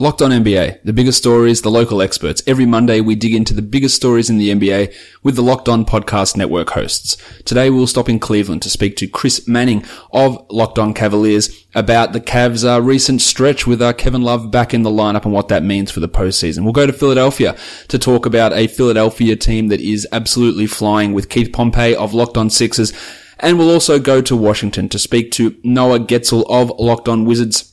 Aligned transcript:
Locked 0.00 0.22
on 0.22 0.30
NBA, 0.30 0.82
the 0.82 0.94
biggest 0.94 1.18
stories, 1.18 1.60
the 1.60 1.70
local 1.70 2.00
experts. 2.00 2.42
Every 2.46 2.64
Monday 2.64 3.02
we 3.02 3.14
dig 3.14 3.34
into 3.34 3.52
the 3.52 3.60
biggest 3.60 3.96
stories 3.96 4.30
in 4.30 4.38
the 4.38 4.48
NBA 4.48 4.94
with 5.22 5.36
the 5.36 5.42
Locked 5.42 5.68
On 5.68 5.84
Podcast 5.84 6.38
Network 6.38 6.70
hosts. 6.70 7.18
Today 7.44 7.68
we'll 7.68 7.86
stop 7.86 8.08
in 8.08 8.18
Cleveland 8.18 8.62
to 8.62 8.70
speak 8.70 8.96
to 8.96 9.06
Chris 9.06 9.46
Manning 9.46 9.84
of 10.10 10.42
Locked 10.48 10.78
On 10.78 10.94
Cavaliers 10.94 11.66
about 11.74 12.14
the 12.14 12.20
Cavs' 12.20 12.64
uh, 12.64 12.80
recent 12.80 13.20
stretch 13.20 13.66
with 13.66 13.82
uh, 13.82 13.92
Kevin 13.92 14.22
Love 14.22 14.50
back 14.50 14.72
in 14.72 14.84
the 14.84 14.90
lineup 14.90 15.26
and 15.26 15.34
what 15.34 15.48
that 15.48 15.64
means 15.64 15.90
for 15.90 16.00
the 16.00 16.08
postseason. 16.08 16.64
We'll 16.64 16.72
go 16.72 16.86
to 16.86 16.94
Philadelphia 16.94 17.54
to 17.88 17.98
talk 17.98 18.24
about 18.24 18.54
a 18.54 18.68
Philadelphia 18.68 19.36
team 19.36 19.68
that 19.68 19.82
is 19.82 20.08
absolutely 20.12 20.66
flying 20.66 21.12
with 21.12 21.28
Keith 21.28 21.52
Pompey 21.52 21.94
of 21.94 22.14
Locked 22.14 22.38
On 22.38 22.48
Sixers. 22.48 22.94
And 23.38 23.58
we'll 23.58 23.70
also 23.70 23.98
go 23.98 24.22
to 24.22 24.34
Washington 24.34 24.88
to 24.88 24.98
speak 24.98 25.30
to 25.32 25.58
Noah 25.62 25.98
Goetzel 25.98 26.46
of 26.48 26.70
Locked 26.78 27.06
On 27.06 27.26
Wizards 27.26 27.69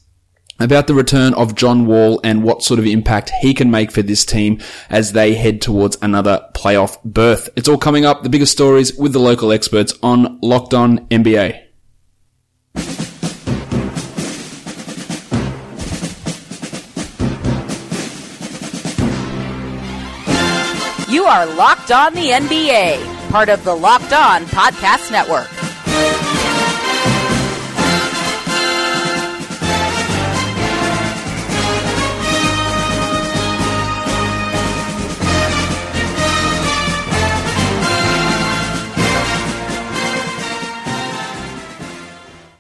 about 0.60 0.88
the 0.88 0.94
return 0.94 1.34
of 1.36 1.56
John 1.56 1.86
Wall 1.86 2.20
and 2.24 2.44
what 2.44 2.64
sort 2.64 2.80
of 2.80 2.86
impact 2.86 3.32
he 3.42 3.54
can 3.54 3.70
make 3.70 3.92
for 3.92 4.02
this 4.02 4.26
team 4.26 4.60
as 4.90 5.14
they 5.14 5.36
head 5.36 5.62
towards 5.62 5.98
another 6.02 6.48
playoff 6.54 7.02
berth. 7.04 7.50
It's 7.56 7.68
all 7.68 7.78
coming 7.78 8.06
up, 8.06 8.24
the 8.24 8.30
biggest 8.30 8.52
stories 8.52 8.96
with 8.96 9.14
the 9.14 9.20
local 9.20 9.52
experts 9.52 9.94
on 10.02 10.40
Locked 10.42 10.74
On 10.74 11.08
NBA. 11.08 11.64
You 21.10 21.24
are 21.24 21.46
Locked 21.56 21.92
On 21.92 22.14
the 22.14 22.30
NBA, 22.30 23.30
part 23.30 23.50
of 23.50 23.64
the 23.64 23.74
Locked 23.74 24.14
On 24.14 24.44
Podcast 24.46 25.12
Network. 25.12 25.57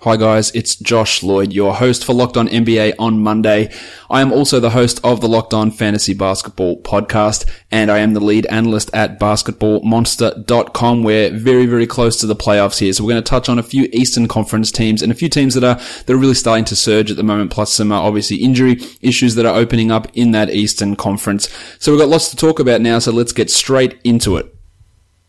Hi 0.08 0.16
guys, 0.16 0.52
it's 0.52 0.77
Josh 0.77 1.22
Lloyd, 1.22 1.52
your 1.52 1.75
host 1.75 2.05
for 2.05 2.13
Locked 2.13 2.38
On 2.38 2.47
NBA 2.47 2.94
on 2.97 3.19
Monday. 3.19 3.69
I 4.09 4.22
am 4.22 4.31
also 4.31 4.61
the 4.61 4.69
host 4.69 5.02
of 5.03 5.19
the 5.19 5.27
Locked 5.27 5.53
On 5.53 5.69
Fantasy 5.69 6.13
Basketball 6.13 6.81
podcast, 6.81 7.45
and 7.72 7.91
I 7.91 7.97
am 7.97 8.13
the 8.13 8.22
lead 8.22 8.45
analyst 8.45 8.89
at 8.94 9.19
basketballmonster.com. 9.19 11.03
We're 11.03 11.31
very, 11.31 11.66
very 11.66 11.85
close 11.85 12.22
to 12.22 12.25
the 12.25 12.38
playoffs 12.38 12.80
here, 12.80 12.94
so 12.94 13.03
we're 13.03 13.11
going 13.11 13.22
to 13.22 13.30
touch 13.30 13.50
on 13.50 13.59
a 13.59 13.63
few 13.63 13.89
Eastern 13.91 14.30
Conference 14.30 14.72
teams 14.72 15.02
and 15.02 15.11
a 15.11 15.16
few 15.16 15.28
teams 15.28 15.55
that 15.55 15.66
are 15.66 15.75
that 15.75 16.13
are 16.13 16.17
really 16.17 16.35
starting 16.35 16.63
to 16.63 16.75
surge 16.78 17.11
at 17.11 17.17
the 17.17 17.23
moment, 17.23 17.52
plus 17.52 17.73
some 17.73 17.91
uh, 17.91 18.00
obviously 18.00 18.38
injury 18.38 18.80
issues 19.02 19.35
that 19.35 19.45
are 19.45 19.58
opening 19.58 19.91
up 19.91 20.08
in 20.13 20.31
that 20.31 20.50
Eastern 20.50 20.95
Conference. 20.95 21.50
So 21.80 21.91
we've 21.91 22.00
got 22.00 22.08
lots 22.08 22.30
to 22.30 22.38
talk 22.38 22.61
about 22.61 22.80
now, 22.80 23.00
so 23.00 23.11
let's 23.11 23.33
get 23.33 23.52
straight 23.52 24.00
into 24.05 24.38
it. 24.38 24.55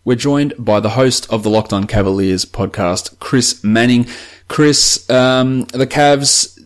We're 0.04 0.14
joined 0.14 0.54
by 0.56 0.78
the 0.78 0.90
host 0.90 1.30
of 1.30 1.42
the 1.42 1.50
Locked 1.50 1.72
On 1.72 1.86
Cavaliers 1.86 2.46
podcast, 2.46 3.18
Chris 3.18 3.62
Manning. 3.64 4.06
Chris, 4.48 5.08
um, 5.10 5.64
the 5.66 5.86
Cavs, 5.86 6.58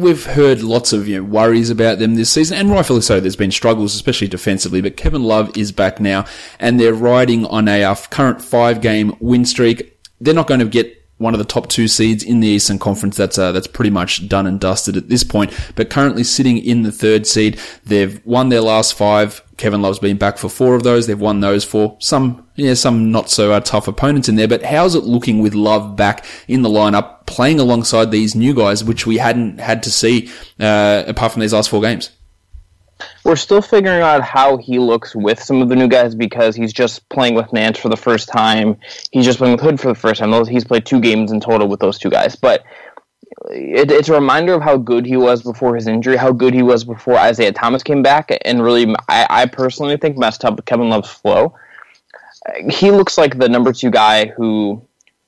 we've 0.00 0.24
heard 0.24 0.62
lots 0.62 0.92
of 0.92 1.06
you 1.06 1.18
know, 1.18 1.24
worries 1.24 1.70
about 1.70 1.98
them 1.98 2.14
this 2.14 2.30
season, 2.30 2.58
and 2.58 2.70
rightfully 2.70 3.02
so. 3.02 3.20
There's 3.20 3.36
been 3.36 3.50
struggles, 3.50 3.94
especially 3.94 4.28
defensively, 4.28 4.80
but 4.80 4.96
Kevin 4.96 5.22
Love 5.22 5.56
is 5.56 5.72
back 5.72 6.00
now, 6.00 6.24
and 6.58 6.80
they're 6.80 6.94
riding 6.94 7.44
on 7.46 7.68
a 7.68 7.84
uh, 7.84 7.94
current 8.10 8.42
five 8.42 8.80
game 8.80 9.14
win 9.20 9.44
streak. 9.44 9.98
They're 10.20 10.34
not 10.34 10.46
going 10.46 10.60
to 10.60 10.66
get 10.66 11.05
one 11.18 11.34
of 11.34 11.38
the 11.38 11.44
top 11.44 11.68
two 11.68 11.88
seeds 11.88 12.22
in 12.22 12.40
the 12.40 12.48
Eastern 12.48 12.78
Conference. 12.78 13.16
That's 13.16 13.38
uh, 13.38 13.52
that's 13.52 13.66
pretty 13.66 13.90
much 13.90 14.28
done 14.28 14.46
and 14.46 14.60
dusted 14.60 14.96
at 14.96 15.08
this 15.08 15.24
point. 15.24 15.52
But 15.74 15.90
currently 15.90 16.24
sitting 16.24 16.58
in 16.58 16.82
the 16.82 16.92
third 16.92 17.26
seed, 17.26 17.58
they've 17.84 18.24
won 18.26 18.48
their 18.48 18.60
last 18.60 18.94
five. 18.94 19.42
Kevin 19.56 19.80
Love's 19.80 19.98
been 19.98 20.18
back 20.18 20.36
for 20.36 20.50
four 20.50 20.74
of 20.74 20.82
those. 20.82 21.06
They've 21.06 21.18
won 21.18 21.40
those 21.40 21.64
for 21.64 21.96
some, 21.98 22.46
yeah, 22.56 22.74
some 22.74 23.10
not 23.10 23.30
so 23.30 23.52
uh, 23.52 23.60
tough 23.60 23.88
opponents 23.88 24.28
in 24.28 24.36
there. 24.36 24.48
But 24.48 24.62
how's 24.62 24.94
it 24.94 25.04
looking 25.04 25.40
with 25.40 25.54
Love 25.54 25.96
back 25.96 26.26
in 26.46 26.60
the 26.60 26.68
lineup, 26.68 27.24
playing 27.26 27.58
alongside 27.58 28.10
these 28.10 28.34
new 28.34 28.54
guys, 28.54 28.84
which 28.84 29.06
we 29.06 29.16
hadn't 29.16 29.58
had 29.58 29.82
to 29.84 29.90
see 29.90 30.30
uh, 30.60 31.04
apart 31.06 31.32
from 31.32 31.40
these 31.40 31.54
last 31.54 31.70
four 31.70 31.80
games? 31.80 32.10
We're 33.24 33.36
still 33.36 33.60
figuring 33.60 34.02
out 34.02 34.22
how 34.22 34.56
he 34.56 34.78
looks 34.78 35.14
with 35.14 35.42
some 35.42 35.60
of 35.60 35.68
the 35.68 35.76
new 35.76 35.88
guys 35.88 36.14
because 36.14 36.56
he's 36.56 36.72
just 36.72 37.08
playing 37.08 37.34
with 37.34 37.52
Nance 37.52 37.78
for 37.78 37.88
the 37.88 37.96
first 37.96 38.28
time. 38.28 38.78
He's 39.10 39.24
just 39.24 39.38
playing 39.38 39.52
with 39.52 39.60
Hood 39.60 39.80
for 39.80 39.88
the 39.88 39.94
first 39.94 40.20
time. 40.20 40.46
He's 40.46 40.64
played 40.64 40.86
two 40.86 41.00
games 41.00 41.32
in 41.32 41.40
total 41.40 41.68
with 41.68 41.80
those 41.80 41.98
two 41.98 42.10
guys. 42.10 42.36
But 42.36 42.64
it, 43.50 43.90
it's 43.90 44.08
a 44.08 44.14
reminder 44.14 44.54
of 44.54 44.62
how 44.62 44.76
good 44.76 45.06
he 45.06 45.16
was 45.16 45.42
before 45.42 45.74
his 45.74 45.86
injury, 45.86 46.16
how 46.16 46.32
good 46.32 46.54
he 46.54 46.62
was 46.62 46.84
before 46.84 47.18
Isaiah 47.18 47.52
Thomas 47.52 47.82
came 47.82 48.02
back, 48.02 48.30
and 48.44 48.62
really, 48.62 48.94
I, 49.08 49.26
I 49.28 49.46
personally 49.46 49.96
think 49.96 50.16
messed 50.16 50.44
up 50.44 50.64
Kevin 50.64 50.88
Love's 50.88 51.10
flow. 51.10 51.54
He 52.70 52.90
looks 52.90 53.18
like 53.18 53.38
the 53.38 53.48
number 53.48 53.72
two 53.72 53.90
guy 53.90 54.26
who 54.26 54.82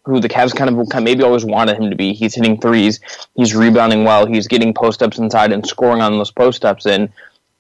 who 0.05 0.21
the 0.21 0.29
Cavs 0.29 0.57
kind 0.57 0.71
of 0.71 1.03
maybe 1.03 1.23
always 1.23 1.45
wanted 1.45 1.77
him 1.77 1.91
to 1.91 1.97
be. 1.97 2.15
He's 2.15 2.35
hitting 2.35 2.59
threes, 2.61 3.01
he's 3.35 3.55
rebounding 3.55 4.05
well, 4.05 4.27
he's 4.27 4.49
getting 4.49 4.73
post 4.73 5.03
ups 5.03 5.19
inside 5.19 5.53
and 5.53 5.67
scoring 5.67 6.01
on 6.01 6.17
those 6.17 6.31
post 6.31 6.65
ups, 6.65 6.87
and 6.87 7.11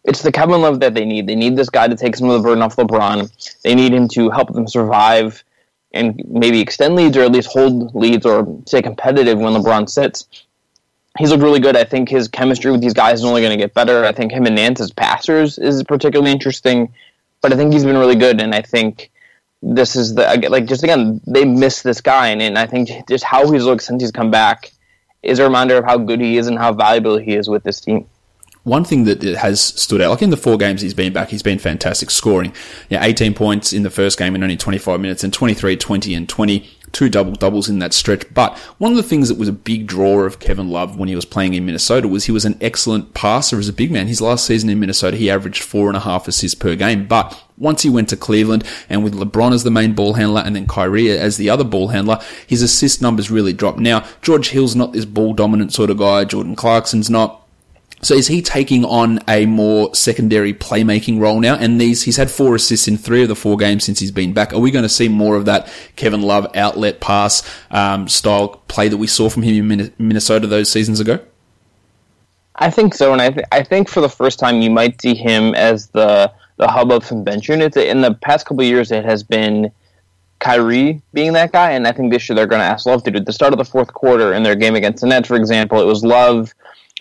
it's 0.04 0.22
the 0.22 0.32
Kevin 0.32 0.60
Love 0.62 0.80
that 0.80 0.94
they 0.94 1.04
need. 1.04 1.26
They 1.26 1.34
need 1.34 1.56
this 1.56 1.70
guy 1.70 1.88
to 1.88 1.96
take 1.96 2.16
some 2.16 2.30
of 2.30 2.40
the 2.40 2.48
burden 2.48 2.62
off 2.62 2.76
LeBron. 2.76 3.60
They 3.62 3.74
need 3.74 3.92
him 3.92 4.08
to 4.08 4.30
help 4.30 4.52
them 4.52 4.66
survive 4.66 5.44
and 5.92 6.22
maybe 6.28 6.60
extend 6.60 6.94
leads 6.94 7.16
or 7.16 7.22
at 7.22 7.32
least 7.32 7.48
hold 7.48 7.94
leads 7.94 8.26
or 8.26 8.60
stay 8.66 8.82
competitive 8.82 9.38
when 9.38 9.54
LeBron 9.54 9.88
sits. 9.88 10.26
He's 11.18 11.30
looked 11.30 11.42
really 11.42 11.60
good. 11.60 11.76
I 11.76 11.84
think 11.84 12.08
his 12.08 12.28
chemistry 12.28 12.70
with 12.70 12.80
these 12.80 12.94
guys 12.94 13.20
is 13.20 13.24
only 13.24 13.40
going 13.40 13.56
to 13.56 13.62
get 13.62 13.74
better. 13.74 14.04
I 14.04 14.12
think 14.12 14.30
him 14.30 14.46
and 14.46 14.54
Nance 14.54 14.80
as 14.80 14.92
passers 14.92 15.58
is 15.58 15.82
particularly 15.82 16.30
interesting, 16.30 16.92
but 17.40 17.52
I 17.52 17.56
think 17.56 17.72
he's 17.72 17.84
been 17.84 17.96
really 17.96 18.14
good. 18.14 18.40
And 18.40 18.54
I 18.54 18.62
think 18.62 19.10
this 19.60 19.96
is 19.96 20.14
the 20.14 20.46
like 20.48 20.66
just 20.66 20.84
again 20.84 21.20
they 21.26 21.44
miss 21.44 21.82
this 21.82 22.00
guy, 22.00 22.28
and, 22.28 22.40
and 22.40 22.56
I 22.56 22.66
think 22.66 23.08
just 23.08 23.24
how 23.24 23.50
he's 23.50 23.64
looked 23.64 23.82
since 23.82 24.00
he's 24.00 24.12
come 24.12 24.30
back 24.30 24.70
is 25.24 25.40
a 25.40 25.44
reminder 25.44 25.76
of 25.76 25.84
how 25.84 25.98
good 25.98 26.20
he 26.20 26.36
is 26.36 26.46
and 26.46 26.56
how 26.56 26.72
valuable 26.72 27.18
he 27.18 27.34
is 27.34 27.48
with 27.48 27.64
this 27.64 27.80
team 27.80 28.06
one 28.64 28.84
thing 28.84 29.04
that 29.04 29.22
has 29.22 29.60
stood 29.60 30.00
out, 30.00 30.10
like 30.10 30.22
in 30.22 30.30
the 30.30 30.36
four 30.36 30.56
games 30.56 30.80
he's 30.80 30.94
been 30.94 31.12
back, 31.12 31.30
he's 31.30 31.42
been 31.42 31.58
fantastic 31.58 32.10
scoring. 32.10 32.52
Yeah, 32.90 33.04
18 33.04 33.34
points 33.34 33.72
in 33.72 33.82
the 33.82 33.90
first 33.90 34.18
game 34.18 34.34
in 34.34 34.42
only 34.42 34.56
25 34.56 35.00
minutes 35.00 35.24
and 35.24 35.32
23, 35.32 35.76
20 35.76 36.14
and 36.14 36.28
20, 36.28 36.70
two 36.92 37.08
double 37.08 37.32
doubles 37.32 37.68
in 37.68 37.78
that 37.78 37.92
stretch. 37.92 38.24
But 38.34 38.56
one 38.78 38.90
of 38.90 38.96
the 38.96 39.02
things 39.02 39.28
that 39.28 39.38
was 39.38 39.48
a 39.48 39.52
big 39.52 39.86
draw 39.86 40.20
of 40.20 40.38
Kevin 40.38 40.70
Love 40.70 40.98
when 40.98 41.08
he 41.08 41.14
was 41.14 41.24
playing 41.24 41.54
in 41.54 41.66
Minnesota 41.66 42.08
was 42.08 42.24
he 42.24 42.32
was 42.32 42.44
an 42.44 42.58
excellent 42.60 43.14
passer 43.14 43.58
as 43.58 43.68
a 43.68 43.72
big 43.72 43.90
man. 43.90 44.06
His 44.06 44.20
last 44.20 44.44
season 44.44 44.70
in 44.70 44.80
Minnesota, 44.80 45.16
he 45.16 45.30
averaged 45.30 45.62
four 45.62 45.88
and 45.88 45.96
a 45.96 46.00
half 46.00 46.28
assists 46.28 46.54
per 46.54 46.74
game. 46.74 47.06
But 47.06 47.42
once 47.56 47.82
he 47.82 47.90
went 47.90 48.08
to 48.10 48.16
Cleveland 48.16 48.64
and 48.88 49.02
with 49.02 49.14
LeBron 49.14 49.52
as 49.52 49.64
the 49.64 49.70
main 49.70 49.94
ball 49.94 50.14
handler 50.14 50.42
and 50.42 50.54
then 50.54 50.66
Kyrie 50.66 51.10
as 51.10 51.36
the 51.36 51.50
other 51.50 51.64
ball 51.64 51.88
handler, 51.88 52.20
his 52.46 52.62
assist 52.62 53.02
numbers 53.02 53.30
really 53.30 53.52
dropped. 53.52 53.78
Now, 53.78 54.04
George 54.22 54.50
Hill's 54.50 54.76
not 54.76 54.92
this 54.92 55.04
ball 55.04 55.34
dominant 55.34 55.72
sort 55.72 55.90
of 55.90 55.98
guy. 55.98 56.24
Jordan 56.24 56.56
Clarkson's 56.56 57.10
not. 57.10 57.44
So 58.00 58.14
is 58.14 58.28
he 58.28 58.42
taking 58.42 58.84
on 58.84 59.18
a 59.28 59.46
more 59.46 59.94
secondary 59.94 60.54
playmaking 60.54 61.20
role 61.20 61.40
now? 61.40 61.56
And 61.56 61.80
these, 61.80 62.02
he's 62.04 62.16
had 62.16 62.30
four 62.30 62.54
assists 62.54 62.86
in 62.86 62.96
three 62.96 63.22
of 63.22 63.28
the 63.28 63.34
four 63.34 63.56
games 63.56 63.84
since 63.84 63.98
he's 63.98 64.12
been 64.12 64.32
back. 64.32 64.52
Are 64.52 64.60
we 64.60 64.70
going 64.70 64.84
to 64.84 64.88
see 64.88 65.08
more 65.08 65.36
of 65.36 65.46
that 65.46 65.68
Kevin 65.96 66.22
Love 66.22 66.46
outlet 66.54 67.00
pass 67.00 67.42
um, 67.70 68.08
style 68.08 68.62
play 68.68 68.88
that 68.88 68.96
we 68.96 69.06
saw 69.06 69.28
from 69.28 69.42
him 69.42 69.72
in 69.72 69.92
Minnesota 69.98 70.46
those 70.46 70.70
seasons 70.70 71.00
ago? 71.00 71.18
I 72.60 72.70
think 72.70 72.94
so, 72.94 73.12
and 73.12 73.22
I, 73.22 73.30
th- 73.30 73.46
I 73.52 73.62
think 73.62 73.88
for 73.88 74.00
the 74.00 74.08
first 74.08 74.40
time 74.40 74.60
you 74.60 74.70
might 74.70 75.00
see 75.00 75.14
him 75.14 75.54
as 75.54 75.88
the 75.88 76.32
the 76.56 76.66
hub 76.66 76.90
of 76.90 77.04
some 77.04 77.24
bench 77.24 77.48
units. 77.48 77.76
In 77.76 78.00
the 78.00 78.14
past 78.14 78.46
couple 78.46 78.64
years, 78.64 78.90
it 78.90 79.04
has 79.04 79.22
been 79.22 79.70
Kyrie 80.40 81.00
being 81.12 81.32
that 81.32 81.52
guy, 81.52 81.70
and 81.70 81.86
I 81.86 81.92
think 81.92 82.12
this 82.12 82.28
year 82.28 82.34
they're 82.36 82.46
going 82.46 82.60
to 82.60 82.66
ask 82.66 82.84
Love 82.84 83.04
to 83.04 83.10
do. 83.10 83.18
At 83.18 83.26
the 83.26 83.32
start 83.32 83.52
of 83.52 83.58
the 83.58 83.64
fourth 83.64 83.92
quarter 83.94 84.32
in 84.34 84.42
their 84.42 84.56
game 84.56 84.74
against 84.74 85.00
the 85.00 85.06
Nets, 85.06 85.28
for 85.28 85.36
example, 85.36 85.80
it 85.80 85.84
was 85.84 86.04
Love 86.04 86.52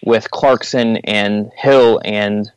with 0.04 0.30
Clarkson 0.32 0.98
and 0.98 1.52
Hill 1.56 2.02
and 2.04 2.52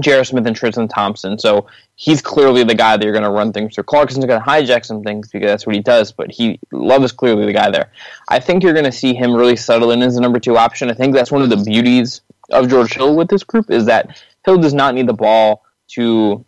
J.R. 0.00 0.24
Smith 0.24 0.46
and 0.46 0.56
Tristan 0.56 0.88
Thompson. 0.88 1.38
So 1.38 1.66
he's 1.96 2.22
clearly 2.22 2.64
the 2.64 2.74
guy 2.74 2.96
that 2.96 3.04
you're 3.04 3.12
going 3.12 3.24
to 3.24 3.30
run 3.30 3.52
things 3.52 3.74
through. 3.74 3.84
Clarkson's 3.84 4.24
going 4.24 4.40
to 4.40 4.46
hijack 4.46 4.86
some 4.86 5.02
things 5.02 5.28
because 5.30 5.48
that's 5.48 5.66
what 5.66 5.74
he 5.74 5.82
does, 5.82 6.12
but 6.12 6.30
he 6.30 6.58
Love 6.72 7.04
is 7.04 7.12
clearly 7.12 7.44
the 7.44 7.52
guy 7.52 7.70
there. 7.70 7.90
I 8.28 8.40
think 8.40 8.62
you're 8.62 8.72
going 8.72 8.86
to 8.86 8.92
see 8.92 9.14
him 9.14 9.34
really 9.34 9.56
settle 9.56 9.90
in 9.90 10.02
as 10.02 10.14
the 10.14 10.20
number 10.20 10.40
two 10.40 10.56
option. 10.56 10.90
I 10.90 10.94
think 10.94 11.14
that's 11.14 11.30
one 11.30 11.42
of 11.42 11.50
the 11.50 11.62
beauties 11.62 12.22
of 12.50 12.68
George 12.68 12.94
Hill 12.94 13.14
with 13.16 13.28
this 13.28 13.44
group 13.44 13.70
is 13.70 13.86
that 13.86 14.22
Hill 14.44 14.58
does 14.58 14.74
not 14.74 14.94
need 14.94 15.06
the 15.06 15.14
ball 15.14 15.62
to 15.88 16.44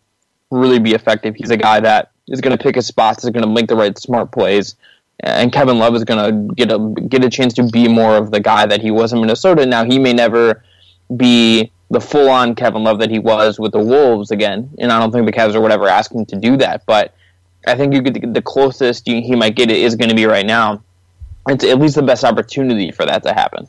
really 0.51 0.79
be 0.79 0.95
effective. 0.95 1.35
He's 1.35 1.51
a 1.51 1.57
guy 1.57 1.81
that 1.81 2.13
is 2.29 2.41
going 2.41 2.57
to 2.57 2.63
pick 2.63 2.77
his 2.77 2.87
spots, 2.87 3.25
is 3.25 3.31
going 3.31 3.45
to 3.45 3.51
make 3.51 3.69
the 3.69 3.77
right 3.77 3.97
smart 3.99 4.33
plays 4.33 4.77
and 5.21 5.53
Kevin 5.53 5.79
Love 5.79 5.95
is 5.95 6.05
going 6.05 6.49
to 6.49 6.55
get 6.55 6.71
a 6.71 6.79
get 7.09 7.25
a 7.25 7.31
chance 7.31 7.53
to 7.55 7.69
be 7.69 7.89
more 7.89 8.17
of 8.17 8.31
the 8.31 8.41
guy 8.41 8.67
that 8.67 8.81
he 8.81 8.91
was 8.91 9.13
in 9.13 9.21
Minnesota. 9.21 9.65
Now 9.67 9.85
he 9.85 9.99
may 9.99 10.13
never 10.13 10.63
be 11.17 11.71
the 11.91 12.01
full 12.01 12.29
on 12.29 12.55
Kevin 12.55 12.83
Love 12.83 12.99
that 12.99 13.11
he 13.11 13.19
was 13.19 13.59
with 13.59 13.73
the 13.73 13.79
Wolves 13.79 14.31
again, 14.31 14.71
and 14.79 14.91
I 14.91 14.99
don't 14.99 15.13
think 15.13 15.27
the 15.27 15.33
Cavs 15.33 15.55
or 15.55 15.61
whatever 15.61 15.89
ask 15.89 16.13
him 16.13 16.25
to 16.27 16.37
do 16.37 16.57
that. 16.57 16.85
But 16.87 17.15
I 17.67 17.77
think 17.77 17.95
you 17.95 18.03
could 18.03 18.35
the 18.35 18.43
closest 18.43 19.07
he 19.07 19.35
might 19.35 19.55
get 19.55 19.71
it 19.71 19.79
is 19.79 19.95
going 19.95 20.11
to 20.11 20.17
be 20.17 20.27
right 20.27 20.47
now. 20.47 20.83
It's 21.49 21.65
at 21.65 21.79
least 21.79 21.95
the 21.95 22.03
best 22.03 22.25
opportunity 22.25 22.91
for 22.91 23.05
that 23.05 23.23
to 23.25 23.33
happen. 23.33 23.69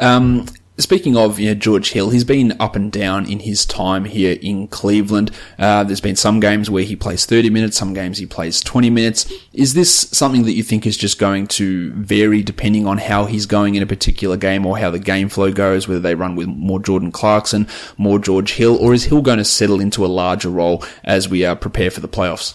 Um, 0.00 0.46
Speaking 0.80 1.16
of 1.16 1.40
you 1.40 1.48
know, 1.48 1.54
George 1.54 1.90
Hill, 1.90 2.10
he's 2.10 2.22
been 2.22 2.54
up 2.60 2.76
and 2.76 2.92
down 2.92 3.28
in 3.28 3.40
his 3.40 3.66
time 3.66 4.04
here 4.04 4.38
in 4.40 4.68
Cleveland. 4.68 5.32
Uh, 5.58 5.82
there's 5.82 6.00
been 6.00 6.14
some 6.14 6.38
games 6.38 6.70
where 6.70 6.84
he 6.84 6.94
plays 6.94 7.26
30 7.26 7.50
minutes, 7.50 7.76
some 7.76 7.94
games 7.94 8.18
he 8.18 8.26
plays 8.26 8.60
20 8.60 8.88
minutes. 8.88 9.32
Is 9.52 9.74
this 9.74 9.92
something 9.92 10.44
that 10.44 10.52
you 10.52 10.62
think 10.62 10.86
is 10.86 10.96
just 10.96 11.18
going 11.18 11.48
to 11.48 11.92
vary 11.94 12.44
depending 12.44 12.86
on 12.86 12.98
how 12.98 13.24
he's 13.24 13.44
going 13.44 13.74
in 13.74 13.82
a 13.82 13.86
particular 13.86 14.36
game 14.36 14.64
or 14.64 14.78
how 14.78 14.92
the 14.92 15.00
game 15.00 15.28
flow 15.28 15.50
goes, 15.50 15.88
whether 15.88 15.98
they 15.98 16.14
run 16.14 16.36
with 16.36 16.46
more 16.46 16.78
Jordan 16.78 17.10
Clarkson, 17.10 17.66
more 17.96 18.20
George 18.20 18.52
Hill, 18.52 18.76
or 18.76 18.94
is 18.94 19.04
Hill 19.04 19.20
going 19.20 19.38
to 19.38 19.44
settle 19.44 19.80
into 19.80 20.06
a 20.06 20.06
larger 20.06 20.48
role 20.48 20.84
as 21.02 21.28
we 21.28 21.44
uh, 21.44 21.56
prepare 21.56 21.90
for 21.90 21.98
the 21.98 22.08
playoffs? 22.08 22.54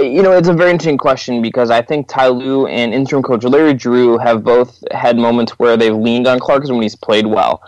You 0.00 0.22
know, 0.22 0.32
it's 0.32 0.48
a 0.48 0.54
very 0.54 0.70
interesting 0.70 0.96
question 0.96 1.42
because 1.42 1.70
I 1.70 1.82
think 1.82 2.08
Ty 2.08 2.28
Lue 2.28 2.66
and 2.66 2.94
interim 2.94 3.22
coach 3.22 3.44
Larry 3.44 3.74
Drew 3.74 4.16
have 4.18 4.42
both 4.42 4.82
had 4.90 5.18
moments 5.18 5.58
where 5.58 5.76
they've 5.76 5.94
leaned 5.94 6.26
on 6.26 6.38
Clarkson 6.38 6.74
when 6.74 6.82
he's 6.82 6.96
played 6.96 7.26
well. 7.26 7.62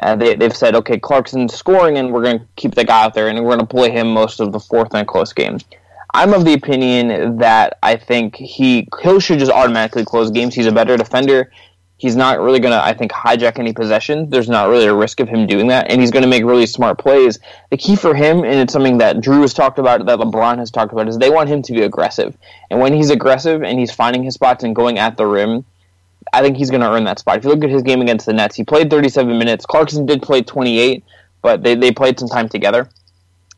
Uh, 0.00 0.14
they, 0.14 0.34
they've 0.34 0.56
said, 0.56 0.74
okay, 0.76 0.98
Clarkson's 0.98 1.54
scoring, 1.54 1.98
and 1.98 2.12
we're 2.12 2.22
going 2.22 2.38
to 2.38 2.46
keep 2.56 2.74
the 2.74 2.84
guy 2.84 3.04
out 3.04 3.14
there, 3.14 3.28
and 3.28 3.38
we're 3.38 3.56
going 3.56 3.60
to 3.60 3.66
play 3.66 3.90
him 3.90 4.08
most 4.08 4.40
of 4.40 4.52
the 4.52 4.60
fourth 4.60 4.94
and 4.94 5.06
close 5.06 5.32
games. 5.32 5.64
I'm 6.12 6.32
of 6.32 6.44
the 6.44 6.52
opinion 6.52 7.38
that 7.38 7.78
I 7.82 7.96
think 7.96 8.36
he 8.36 8.88
Hill 9.00 9.18
should 9.18 9.40
just 9.40 9.50
automatically 9.50 10.04
close 10.04 10.30
games. 10.30 10.54
He's 10.54 10.66
a 10.66 10.72
better 10.72 10.96
defender. 10.96 11.50
He's 11.96 12.16
not 12.16 12.40
really 12.40 12.58
going 12.58 12.72
to, 12.72 12.84
I 12.84 12.92
think, 12.92 13.12
hijack 13.12 13.58
any 13.58 13.72
possession. 13.72 14.28
There's 14.28 14.48
not 14.48 14.68
really 14.68 14.86
a 14.86 14.94
risk 14.94 15.20
of 15.20 15.28
him 15.28 15.46
doing 15.46 15.68
that, 15.68 15.90
and 15.90 16.00
he's 16.00 16.10
going 16.10 16.24
to 16.24 16.28
make 16.28 16.44
really 16.44 16.66
smart 16.66 16.98
plays. 16.98 17.38
The 17.70 17.76
key 17.76 17.94
for 17.94 18.14
him, 18.14 18.38
and 18.38 18.54
it's 18.54 18.72
something 18.72 18.98
that 18.98 19.20
Drew 19.20 19.42
has 19.42 19.54
talked 19.54 19.78
about, 19.78 20.04
that 20.06 20.18
LeBron 20.18 20.58
has 20.58 20.70
talked 20.70 20.92
about, 20.92 21.08
is 21.08 21.18
they 21.18 21.30
want 21.30 21.48
him 21.48 21.62
to 21.62 21.72
be 21.72 21.82
aggressive. 21.82 22.36
And 22.70 22.80
when 22.80 22.92
he's 22.92 23.10
aggressive 23.10 23.62
and 23.62 23.78
he's 23.78 23.92
finding 23.92 24.24
his 24.24 24.34
spots 24.34 24.64
and 24.64 24.74
going 24.74 24.98
at 24.98 25.16
the 25.16 25.26
rim, 25.26 25.64
I 26.32 26.42
think 26.42 26.56
he's 26.56 26.70
going 26.70 26.80
to 26.80 26.90
earn 26.90 27.04
that 27.04 27.20
spot. 27.20 27.38
If 27.38 27.44
you 27.44 27.50
look 27.50 27.62
at 27.62 27.70
his 27.70 27.82
game 27.82 28.00
against 28.00 28.26
the 28.26 28.32
Nets, 28.32 28.56
he 28.56 28.64
played 28.64 28.90
37 28.90 29.38
minutes. 29.38 29.64
Clarkson 29.64 30.04
did 30.04 30.20
play 30.20 30.42
28, 30.42 31.04
but 31.42 31.62
they, 31.62 31.76
they 31.76 31.92
played 31.92 32.18
some 32.18 32.28
time 32.28 32.48
together. 32.48 32.88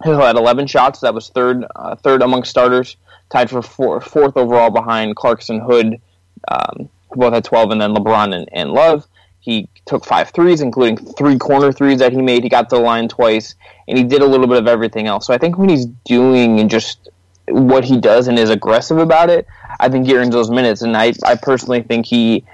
He 0.04 0.10
had 0.10 0.36
11 0.36 0.66
shots. 0.66 1.00
That 1.00 1.14
was 1.14 1.30
third 1.30 1.64
uh, 1.74 1.96
third 1.96 2.20
among 2.20 2.44
starters, 2.44 2.96
tied 3.30 3.48
for 3.48 3.62
four, 3.62 4.00
fourth 4.00 4.36
overall 4.36 4.70
behind 4.70 5.16
Clarkson 5.16 5.60
Hood. 5.60 6.00
Um, 6.48 6.90
both 7.16 7.34
had 7.34 7.44
12, 7.44 7.70
and 7.70 7.80
then 7.80 7.94
LeBron 7.94 8.34
and, 8.34 8.48
and 8.52 8.70
Love. 8.70 9.06
He 9.40 9.68
took 9.84 10.04
five 10.04 10.30
threes, 10.30 10.60
including 10.60 10.96
three 10.96 11.38
corner 11.38 11.72
threes 11.72 12.00
that 12.00 12.12
he 12.12 12.20
made. 12.20 12.42
He 12.42 12.48
got 12.48 12.68
to 12.70 12.76
the 12.76 12.82
line 12.82 13.08
twice, 13.08 13.54
and 13.86 13.96
he 13.96 14.04
did 14.04 14.22
a 14.22 14.26
little 14.26 14.46
bit 14.46 14.58
of 14.58 14.66
everything 14.66 15.06
else. 15.06 15.26
So 15.26 15.34
I 15.34 15.38
think 15.38 15.56
when 15.56 15.68
he's 15.68 15.86
doing 16.04 16.58
and 16.58 16.68
just 16.68 17.08
what 17.48 17.84
he 17.84 18.00
does 18.00 18.26
and 18.26 18.38
is 18.38 18.50
aggressive 18.50 18.98
about 18.98 19.30
it, 19.30 19.46
I 19.78 19.88
think 19.88 20.06
he 20.06 20.16
earns 20.16 20.30
those 20.30 20.50
minutes. 20.50 20.82
And 20.82 20.96
I, 20.96 21.12
I 21.24 21.36
personally 21.36 21.82
think 21.82 22.06
he 22.06 22.44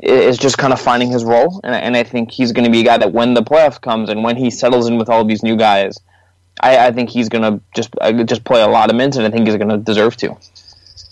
is 0.00 0.38
just 0.38 0.58
kind 0.58 0.72
of 0.72 0.80
finding 0.80 1.10
his 1.10 1.24
role. 1.24 1.60
And, 1.62 1.74
and 1.74 1.96
I 1.96 2.02
think 2.02 2.32
he's 2.32 2.52
going 2.52 2.64
to 2.64 2.70
be 2.70 2.80
a 2.80 2.84
guy 2.84 2.98
that 2.98 3.12
when 3.12 3.34
the 3.34 3.42
playoff 3.42 3.80
comes 3.80 4.08
and 4.08 4.24
when 4.24 4.36
he 4.36 4.50
settles 4.50 4.88
in 4.88 4.98
with 4.98 5.08
all 5.08 5.24
these 5.24 5.42
new 5.42 5.56
guys, 5.56 5.98
I, 6.60 6.86
I 6.88 6.92
think 6.92 7.10
he's 7.10 7.28
going 7.28 7.42
to 7.42 7.62
just 7.74 7.90
uh, 8.00 8.12
just 8.24 8.44
play 8.44 8.62
a 8.62 8.68
lot 8.68 8.90
of 8.90 8.96
minutes, 8.96 9.16
and 9.16 9.26
I 9.26 9.30
think 9.30 9.46
he's 9.46 9.56
going 9.56 9.68
to 9.68 9.78
deserve 9.78 10.16
to. 10.18 10.36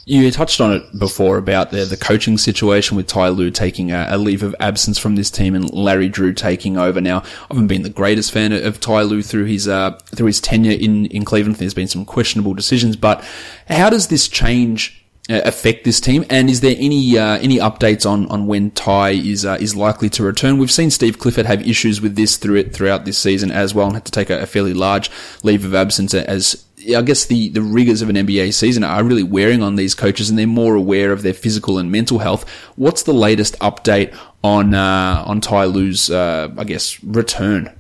You 0.08 0.30
touched 0.30 0.58
on 0.62 0.72
it 0.72 0.98
before 0.98 1.36
about 1.36 1.70
the, 1.70 1.84
the 1.84 1.98
coaching 1.98 2.38
situation 2.38 2.96
with 2.96 3.08
Ty 3.08 3.28
Lue 3.28 3.50
taking 3.50 3.92
a, 3.92 4.06
a, 4.08 4.16
leave 4.16 4.42
of 4.42 4.56
absence 4.58 4.98
from 4.98 5.16
this 5.16 5.30
team 5.30 5.54
and 5.54 5.70
Larry 5.70 6.08
Drew 6.08 6.32
taking 6.32 6.78
over. 6.78 6.98
Now, 6.98 7.18
I 7.18 7.46
haven't 7.50 7.66
been 7.66 7.82
the 7.82 7.90
greatest 7.90 8.32
fan 8.32 8.54
of 8.54 8.80
Ty 8.80 9.02
Lue 9.02 9.22
through 9.22 9.44
his 9.44 9.68
uh, 9.68 9.98
through 10.06 10.28
his 10.28 10.40
tenure 10.40 10.72
in 10.72 11.04
in 11.06 11.26
Cleveland. 11.26 11.56
There's 11.56 11.74
been 11.74 11.88
some 11.88 12.06
questionable 12.06 12.54
decisions, 12.54 12.96
but 12.96 13.22
how 13.68 13.90
does 13.90 14.08
this 14.08 14.28
change 14.28 15.04
uh, 15.28 15.42
affect 15.44 15.84
this 15.84 16.00
team? 16.00 16.24
And 16.30 16.48
is 16.48 16.62
there 16.62 16.76
any 16.78 17.18
uh, 17.18 17.36
any 17.40 17.58
updates 17.58 18.10
on, 18.10 18.24
on 18.28 18.46
when 18.46 18.70
Ty 18.70 19.10
is 19.10 19.44
uh, 19.44 19.58
is 19.60 19.76
likely 19.76 20.08
to 20.08 20.22
return? 20.22 20.56
We've 20.56 20.72
seen 20.72 20.90
Steve 20.90 21.18
Clifford 21.18 21.44
have 21.44 21.68
issues 21.68 22.00
with 22.00 22.16
this 22.16 22.38
through 22.38 22.56
it 22.56 22.72
throughout 22.72 23.04
this 23.04 23.18
season 23.18 23.50
as 23.50 23.74
well, 23.74 23.88
and 23.88 23.96
had 23.96 24.06
to 24.06 24.12
take 24.12 24.30
a, 24.30 24.40
a 24.40 24.46
fairly 24.46 24.72
large 24.72 25.10
leave 25.42 25.66
of 25.66 25.74
absence 25.74 26.14
as 26.14 26.64
I 26.96 27.02
guess 27.02 27.26
the, 27.26 27.48
the 27.50 27.62
rigors 27.62 28.02
of 28.02 28.08
an 28.08 28.16
NBA 28.16 28.54
season 28.54 28.84
are 28.84 29.04
really 29.04 29.22
wearing 29.22 29.62
on 29.62 29.76
these 29.76 29.94
coaches 29.94 30.30
and 30.30 30.38
they're 30.38 30.46
more 30.46 30.74
aware 30.74 31.12
of 31.12 31.22
their 31.22 31.34
physical 31.34 31.78
and 31.78 31.92
mental 31.92 32.18
health. 32.18 32.48
What's 32.76 33.02
the 33.02 33.14
latest 33.14 33.58
update 33.58 34.16
on, 34.42 34.74
uh, 34.74 35.24
on 35.26 35.40
Ty 35.40 35.64
Lue's, 35.66 36.10
uh, 36.10 36.48
I 36.56 36.64
guess, 36.64 37.02
return? 37.04 37.78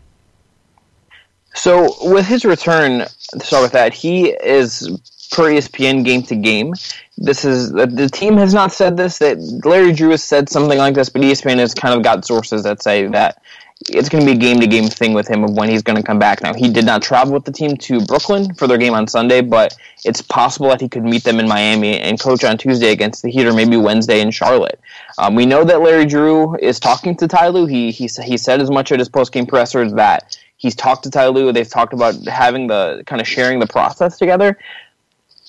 So 1.54 1.94
with 2.02 2.26
his 2.26 2.44
return, 2.44 3.06
to 3.32 3.40
start 3.40 3.62
with 3.62 3.72
that, 3.72 3.92
he 3.92 4.30
is 4.30 4.88
per 5.32 5.44
ESPN 5.50 6.04
game 6.04 6.22
to 6.22 6.36
game. 6.36 6.74
This 7.16 7.44
is 7.44 7.72
the 7.72 8.08
team 8.12 8.36
has 8.36 8.54
not 8.54 8.72
said 8.72 8.96
this. 8.96 9.18
That 9.18 9.38
Larry 9.64 9.92
Drew 9.92 10.10
has 10.10 10.22
said 10.22 10.48
something 10.48 10.78
like 10.78 10.94
this, 10.94 11.08
but 11.08 11.22
ESPN 11.22 11.58
has 11.58 11.74
kind 11.74 11.94
of 11.94 12.02
got 12.02 12.24
sources 12.24 12.62
that 12.62 12.82
say 12.82 13.06
that 13.08 13.42
it's 13.86 14.08
going 14.08 14.24
to 14.24 14.26
be 14.26 14.36
a 14.36 14.40
game 14.40 14.58
to 14.60 14.66
game 14.66 14.88
thing 14.88 15.14
with 15.14 15.28
him 15.28 15.44
of 15.44 15.52
when 15.52 15.68
he's 15.68 15.82
going 15.82 15.96
to 15.96 16.02
come 16.02 16.18
back. 16.18 16.42
Now, 16.42 16.52
he 16.52 16.68
did 16.68 16.84
not 16.84 17.00
travel 17.00 17.32
with 17.32 17.44
the 17.44 17.52
team 17.52 17.76
to 17.76 18.00
Brooklyn 18.00 18.52
for 18.54 18.66
their 18.66 18.78
game 18.78 18.92
on 18.92 19.06
Sunday, 19.06 19.40
but 19.40 19.76
it's 20.04 20.20
possible 20.20 20.68
that 20.68 20.80
he 20.80 20.88
could 20.88 21.04
meet 21.04 21.22
them 21.22 21.38
in 21.38 21.46
Miami 21.46 21.98
and 21.98 22.20
coach 22.20 22.42
on 22.42 22.58
Tuesday 22.58 22.90
against 22.90 23.22
the 23.22 23.30
Heat 23.30 23.46
or 23.46 23.52
maybe 23.52 23.76
Wednesday 23.76 24.20
in 24.20 24.30
Charlotte. 24.32 24.80
Um, 25.16 25.36
we 25.36 25.46
know 25.46 25.64
that 25.64 25.80
Larry 25.80 26.06
Drew 26.06 26.56
is 26.56 26.80
talking 26.80 27.16
to 27.16 27.28
Ty. 27.28 27.52
He, 27.66 27.92
he, 27.92 28.08
he 28.24 28.36
said 28.36 28.60
as 28.60 28.70
much 28.70 28.90
at 28.90 28.98
his 28.98 29.08
post 29.08 29.32
game 29.32 29.46
pressers 29.46 29.92
that 29.92 30.36
he's 30.56 30.74
talked 30.74 31.04
to 31.04 31.10
Ty. 31.10 31.30
They've 31.52 31.68
talked 31.68 31.92
about 31.92 32.14
having 32.26 32.66
the 32.66 33.04
kind 33.06 33.20
of 33.20 33.28
sharing 33.28 33.60
the 33.60 33.66
process 33.66 34.18
together. 34.18 34.58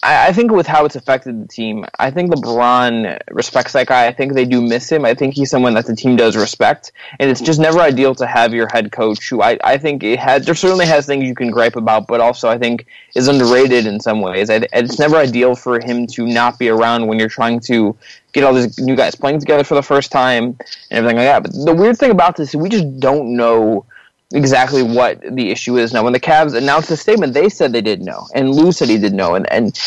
I, 0.01 0.27
I, 0.27 0.33
think 0.33 0.51
with 0.51 0.67
how 0.67 0.85
it's 0.85 0.95
affected 0.95 1.41
the 1.41 1.47
team, 1.47 1.85
I 1.99 2.11
think 2.11 2.31
LeBron 2.31 3.19
respects 3.31 3.73
that 3.73 3.87
guy. 3.87 4.07
I 4.07 4.11
think 4.11 4.33
they 4.33 4.45
do 4.45 4.61
miss 4.61 4.91
him. 4.91 5.03
I 5.03 5.13
think 5.13 5.33
he's 5.33 5.49
someone 5.49 5.73
that 5.73 5.85
the 5.85 5.95
team 5.95 6.15
does 6.15 6.35
respect, 6.35 6.91
and 7.19 7.29
it's 7.29 7.41
just 7.41 7.59
never 7.59 7.79
ideal 7.79 8.15
to 8.15 8.27
have 8.27 8.53
your 8.53 8.67
head 8.71 8.91
coach 8.91 9.29
who 9.29 9.41
I, 9.41 9.57
I 9.63 9.77
think 9.77 10.03
it 10.03 10.19
had 10.19 10.45
there 10.45 10.55
certainly 10.55 10.85
has 10.85 11.05
things 11.05 11.25
you 11.25 11.35
can 11.35 11.51
gripe 11.51 11.75
about, 11.75 12.07
but 12.07 12.21
also 12.21 12.49
I 12.49 12.57
think 12.57 12.85
is 13.15 13.27
underrated 13.27 13.85
in 13.85 13.99
some 13.99 14.21
ways. 14.21 14.49
I, 14.49 14.67
it's 14.73 14.99
never 14.99 15.17
ideal 15.17 15.55
for 15.55 15.79
him 15.79 16.07
to 16.07 16.25
not 16.25 16.57
be 16.59 16.69
around 16.69 17.07
when 17.07 17.19
you're 17.19 17.29
trying 17.29 17.59
to 17.61 17.95
get 18.31 18.43
all 18.43 18.53
these 18.53 18.79
new 18.79 18.95
guys 18.95 19.15
playing 19.15 19.39
together 19.39 19.63
for 19.63 19.75
the 19.75 19.83
first 19.83 20.11
time 20.11 20.55
and 20.91 20.97
everything 20.97 21.17
like 21.17 21.25
that. 21.25 21.43
But 21.43 21.65
the 21.65 21.73
weird 21.73 21.97
thing 21.97 22.11
about 22.11 22.37
this 22.37 22.49
is 22.49 22.55
we 22.55 22.69
just 22.69 22.99
don't 22.99 23.35
know 23.35 23.85
exactly 24.33 24.83
what 24.83 25.21
the 25.21 25.49
issue 25.49 25.77
is 25.77 25.93
now. 25.93 26.03
When 26.03 26.13
the 26.13 26.19
Cavs 26.19 26.55
announced 26.55 26.89
the 26.89 26.97
statement, 26.97 27.33
they 27.33 27.49
said 27.49 27.73
they 27.73 27.81
didn't 27.81 28.05
know, 28.05 28.27
and 28.33 28.51
Lue 28.51 28.71
said 28.71 28.89
he 28.89 28.97
didn't 28.97 29.17
know, 29.17 29.35
and 29.35 29.51
and 29.51 29.77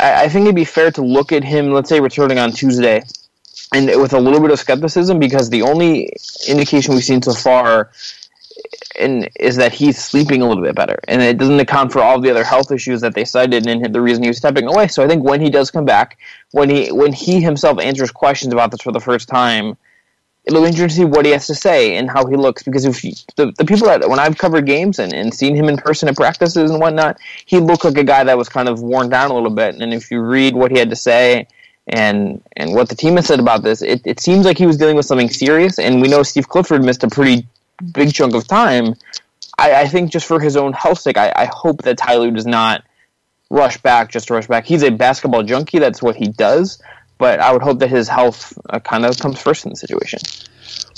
I, 0.00 0.24
I 0.24 0.28
think 0.28 0.44
it'd 0.44 0.54
be 0.54 0.64
fair 0.64 0.90
to 0.92 1.02
look 1.02 1.32
at 1.32 1.44
him, 1.44 1.72
let's 1.72 1.88
say, 1.88 2.00
returning 2.00 2.38
on 2.38 2.52
Tuesday, 2.52 3.02
and 3.72 3.86
with 4.00 4.12
a 4.12 4.20
little 4.20 4.40
bit 4.40 4.50
of 4.50 4.58
skepticism 4.58 5.18
because 5.18 5.50
the 5.50 5.62
only 5.62 6.12
indication 6.48 6.94
we've 6.94 7.04
seen 7.04 7.22
so 7.22 7.32
far. 7.32 7.90
And 8.98 9.28
is 9.40 9.56
that 9.56 9.72
he's 9.72 10.02
sleeping 10.02 10.40
a 10.40 10.48
little 10.48 10.62
bit 10.62 10.76
better, 10.76 10.96
and 11.08 11.20
it 11.20 11.36
doesn't 11.36 11.58
account 11.58 11.90
for 11.90 12.00
all 12.00 12.20
the 12.20 12.30
other 12.30 12.44
health 12.44 12.70
issues 12.70 13.00
that 13.00 13.12
they 13.14 13.24
cited 13.24 13.66
and 13.66 13.92
the 13.92 14.00
reason 14.00 14.22
he 14.22 14.28
was 14.28 14.36
stepping 14.38 14.68
away. 14.68 14.86
So 14.86 15.02
I 15.02 15.08
think 15.08 15.24
when 15.24 15.40
he 15.40 15.50
does 15.50 15.72
come 15.72 15.84
back, 15.84 16.16
when 16.52 16.70
he 16.70 16.92
when 16.92 17.12
he 17.12 17.40
himself 17.40 17.80
answers 17.80 18.12
questions 18.12 18.52
about 18.52 18.70
this 18.70 18.82
for 18.82 18.92
the 18.92 19.00
first 19.00 19.28
time, 19.28 19.76
it'll 20.44 20.62
be 20.62 20.68
interesting 20.68 20.88
to 20.88 20.94
see 20.94 21.04
what 21.04 21.24
he 21.24 21.32
has 21.32 21.46
to 21.46 21.54
say 21.54 21.96
and 21.96 22.10
how 22.10 22.26
he 22.26 22.36
looks 22.36 22.62
because 22.62 22.84
if 22.84 23.00
the, 23.36 23.52
the 23.56 23.64
people 23.64 23.86
that 23.86 24.08
when 24.08 24.18
I've 24.18 24.36
covered 24.36 24.66
games 24.66 24.98
and, 24.98 25.12
and 25.12 25.32
seen 25.32 25.56
him 25.56 25.68
in 25.68 25.76
person 25.76 26.08
at 26.08 26.16
practices 26.16 26.70
and 26.70 26.80
whatnot, 26.80 27.18
he 27.46 27.58
looked 27.58 27.84
like 27.84 27.96
a 27.96 28.04
guy 28.04 28.24
that 28.24 28.36
was 28.36 28.48
kind 28.48 28.68
of 28.68 28.80
worn 28.80 29.08
down 29.08 29.30
a 29.30 29.34
little 29.34 29.50
bit. 29.50 29.76
And 29.76 29.94
if 29.94 30.10
you 30.10 30.20
read 30.20 30.54
what 30.54 30.70
he 30.70 30.78
had 30.78 30.90
to 30.90 30.96
say 30.96 31.46
and 31.86 32.42
and 32.56 32.74
what 32.74 32.88
the 32.88 32.94
team 32.94 33.16
has 33.16 33.26
said 33.26 33.40
about 33.40 33.62
this, 33.62 33.80
it, 33.80 34.02
it 34.04 34.20
seems 34.20 34.44
like 34.44 34.58
he 34.58 34.66
was 34.66 34.76
dealing 34.76 34.96
with 34.96 35.06
something 35.06 35.30
serious. 35.30 35.78
And 35.78 36.02
we 36.02 36.08
know 36.08 36.22
Steve 36.22 36.48
Clifford 36.48 36.84
missed 36.84 37.04
a 37.04 37.08
pretty 37.08 37.46
big 37.92 38.12
chunk 38.12 38.34
of 38.34 38.46
time. 38.46 38.94
I, 39.58 39.82
I 39.82 39.88
think 39.88 40.10
just 40.10 40.26
for 40.26 40.40
his 40.40 40.56
own 40.56 40.72
health 40.74 41.00
sake, 41.00 41.16
I, 41.16 41.32
I 41.34 41.44
hope 41.46 41.82
that 41.82 41.96
Ty 41.96 42.16
Lue 42.16 42.32
does 42.32 42.46
not 42.46 42.84
rush 43.48 43.78
back 43.78 44.10
just 44.10 44.28
to 44.28 44.34
rush 44.34 44.46
back. 44.46 44.66
He's 44.66 44.82
a 44.82 44.90
basketball 44.90 45.42
junkie. 45.42 45.78
That's 45.78 46.02
what 46.02 46.16
he 46.16 46.28
does 46.28 46.82
but 47.18 47.40
I 47.40 47.52
would 47.52 47.62
hope 47.62 47.78
that 47.78 47.88
his 47.88 48.08
health 48.08 48.56
uh, 48.70 48.80
kind 48.80 49.04
of 49.04 49.18
comes 49.18 49.40
first 49.40 49.64
in 49.64 49.70
the 49.70 49.76
situation. 49.76 50.20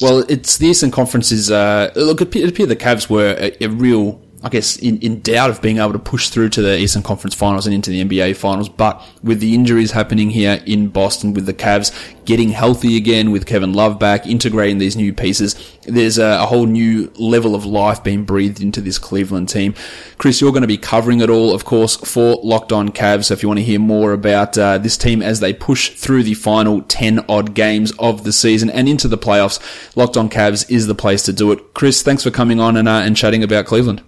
Well, 0.00 0.24
it's 0.28 0.58
the 0.58 0.68
Eastern 0.68 0.90
Conference 0.90 1.32
is 1.32 1.50
uh, 1.50 1.90
look. 1.96 2.20
It 2.20 2.48
appeared 2.48 2.68
the 2.68 2.76
Cavs 2.76 3.08
were 3.08 3.34
a, 3.38 3.64
a 3.64 3.68
real 3.68 4.20
I 4.42 4.50
guess, 4.50 4.76
in, 4.76 4.98
in 5.00 5.20
doubt 5.22 5.50
of 5.50 5.62
being 5.62 5.78
able 5.78 5.92
to 5.92 5.98
push 5.98 6.28
through 6.28 6.50
to 6.50 6.62
the 6.62 6.78
Eastern 6.78 7.02
Conference 7.02 7.34
Finals 7.34 7.66
and 7.66 7.74
into 7.74 7.90
the 7.90 8.04
NBA 8.04 8.36
Finals. 8.36 8.68
But 8.68 9.02
with 9.22 9.40
the 9.40 9.54
injuries 9.54 9.92
happening 9.92 10.30
here 10.30 10.62
in 10.66 10.88
Boston, 10.88 11.32
with 11.32 11.46
the 11.46 11.54
Cavs 11.54 11.90
getting 12.26 12.50
healthy 12.50 12.96
again, 12.96 13.30
with 13.30 13.46
Kevin 13.46 13.72
Love 13.72 13.98
back, 13.98 14.26
integrating 14.26 14.78
these 14.78 14.94
new 14.94 15.14
pieces, 15.14 15.56
there's 15.84 16.18
a, 16.18 16.38
a 16.42 16.46
whole 16.46 16.66
new 16.66 17.10
level 17.16 17.54
of 17.54 17.64
life 17.64 18.04
being 18.04 18.24
breathed 18.24 18.60
into 18.60 18.82
this 18.82 18.98
Cleveland 18.98 19.48
team. 19.48 19.74
Chris, 20.18 20.40
you're 20.40 20.52
going 20.52 20.60
to 20.60 20.68
be 20.68 20.78
covering 20.78 21.20
it 21.20 21.30
all, 21.30 21.54
of 21.54 21.64
course, 21.64 21.96
for 21.96 22.38
Locked 22.42 22.72
On 22.72 22.90
Cavs. 22.90 23.26
So 23.26 23.34
if 23.34 23.42
you 23.42 23.48
want 23.48 23.60
to 23.60 23.64
hear 23.64 23.80
more 23.80 24.12
about 24.12 24.58
uh, 24.58 24.76
this 24.76 24.98
team 24.98 25.22
as 25.22 25.40
they 25.40 25.54
push 25.54 25.90
through 25.90 26.24
the 26.24 26.34
final 26.34 26.82
10 26.82 27.24
odd 27.28 27.54
games 27.54 27.92
of 27.98 28.24
the 28.24 28.32
season 28.32 28.68
and 28.68 28.86
into 28.86 29.08
the 29.08 29.18
playoffs, 29.18 29.60
Locked 29.96 30.18
On 30.18 30.28
Cavs 30.28 30.70
is 30.70 30.86
the 30.86 30.94
place 30.94 31.22
to 31.22 31.32
do 31.32 31.52
it. 31.52 31.72
Chris, 31.72 32.02
thanks 32.02 32.22
for 32.22 32.30
coming 32.30 32.60
on 32.60 32.76
and, 32.76 32.86
uh, 32.86 33.00
and 33.02 33.16
chatting 33.16 33.42
about 33.42 33.64
Cleveland. 33.64 34.02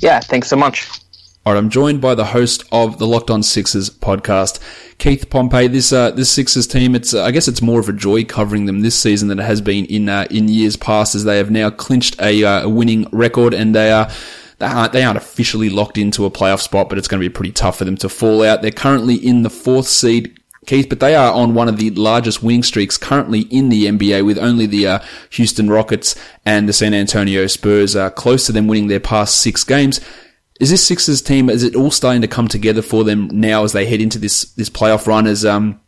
Yeah, 0.00 0.20
thanks 0.20 0.48
so 0.48 0.56
much. 0.56 0.88
All 1.46 1.52
right, 1.52 1.58
I'm 1.58 1.70
joined 1.70 2.00
by 2.00 2.16
the 2.16 2.24
host 2.24 2.64
of 2.72 2.98
the 2.98 3.06
Locked 3.06 3.30
On 3.30 3.40
Sixers 3.40 3.88
podcast, 3.88 4.58
Keith 4.98 5.30
Pompey. 5.30 5.68
This 5.68 5.92
uh, 5.92 6.10
this 6.10 6.28
Sixers 6.28 6.66
team, 6.66 6.96
it's 6.96 7.14
uh, 7.14 7.22
I 7.22 7.30
guess 7.30 7.46
it's 7.46 7.62
more 7.62 7.78
of 7.78 7.88
a 7.88 7.92
joy 7.92 8.24
covering 8.24 8.66
them 8.66 8.80
this 8.80 8.98
season 8.98 9.28
than 9.28 9.38
it 9.38 9.44
has 9.44 9.60
been 9.60 9.84
in 9.84 10.08
uh, 10.08 10.26
in 10.28 10.48
years 10.48 10.76
past, 10.76 11.14
as 11.14 11.22
they 11.22 11.38
have 11.38 11.52
now 11.52 11.70
clinched 11.70 12.20
a, 12.20 12.42
uh, 12.42 12.64
a 12.64 12.68
winning 12.68 13.06
record 13.12 13.54
and 13.54 13.74
they 13.74 13.92
are. 13.92 14.10
They 14.58 14.66
aren't, 14.66 14.92
they 14.94 15.04
aren't 15.04 15.18
officially 15.18 15.68
locked 15.68 15.98
into 15.98 16.24
a 16.24 16.30
playoff 16.30 16.60
spot, 16.60 16.88
but 16.88 16.96
it's 16.96 17.08
going 17.08 17.20
to 17.20 17.28
be 17.28 17.32
pretty 17.32 17.52
tough 17.52 17.76
for 17.76 17.84
them 17.84 17.98
to 17.98 18.08
fall 18.08 18.42
out. 18.42 18.62
They're 18.62 18.70
currently 18.70 19.14
in 19.14 19.42
the 19.42 19.50
fourth 19.50 19.86
seed 19.86 20.40
Keith, 20.66 20.88
but 20.88 21.00
they 21.00 21.14
are 21.14 21.32
on 21.32 21.54
one 21.54 21.68
of 21.68 21.76
the 21.76 21.90
largest 21.90 22.42
winning 22.42 22.62
streaks 22.62 22.98
currently 22.98 23.40
in 23.40 23.68
the 23.68 23.86
NBA 23.86 24.24
with 24.24 24.38
only 24.38 24.66
the 24.66 24.86
uh, 24.86 24.98
Houston 25.30 25.70
Rockets 25.70 26.16
and 26.44 26.68
the 26.68 26.72
San 26.72 26.92
Antonio 26.92 27.46
Spurs 27.46 27.96
uh, 27.96 28.10
close 28.10 28.46
to 28.46 28.52
them 28.52 28.66
winning 28.66 28.88
their 28.88 29.00
past 29.00 29.40
six 29.40 29.64
games. 29.64 30.00
Is 30.58 30.70
this 30.70 30.86
Sixers 30.86 31.22
team, 31.22 31.50
is 31.50 31.62
it 31.62 31.76
all 31.76 31.90
starting 31.90 32.22
to 32.22 32.28
come 32.28 32.48
together 32.48 32.82
for 32.82 33.04
them 33.04 33.28
now 33.28 33.64
as 33.64 33.72
they 33.72 33.86
head 33.86 34.00
into 34.00 34.18
this, 34.18 34.52
this 34.54 34.70
playoff 34.70 35.06
run 35.06 35.26
as, 35.26 35.44
um, 35.44 35.80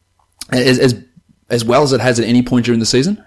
as, 0.50 0.78
as, 0.78 1.04
as 1.48 1.64
well 1.64 1.82
as 1.82 1.92
it 1.92 2.00
has 2.00 2.20
at 2.20 2.26
any 2.26 2.42
point 2.42 2.66
during 2.66 2.80
the 2.80 2.86
season? 2.86 3.22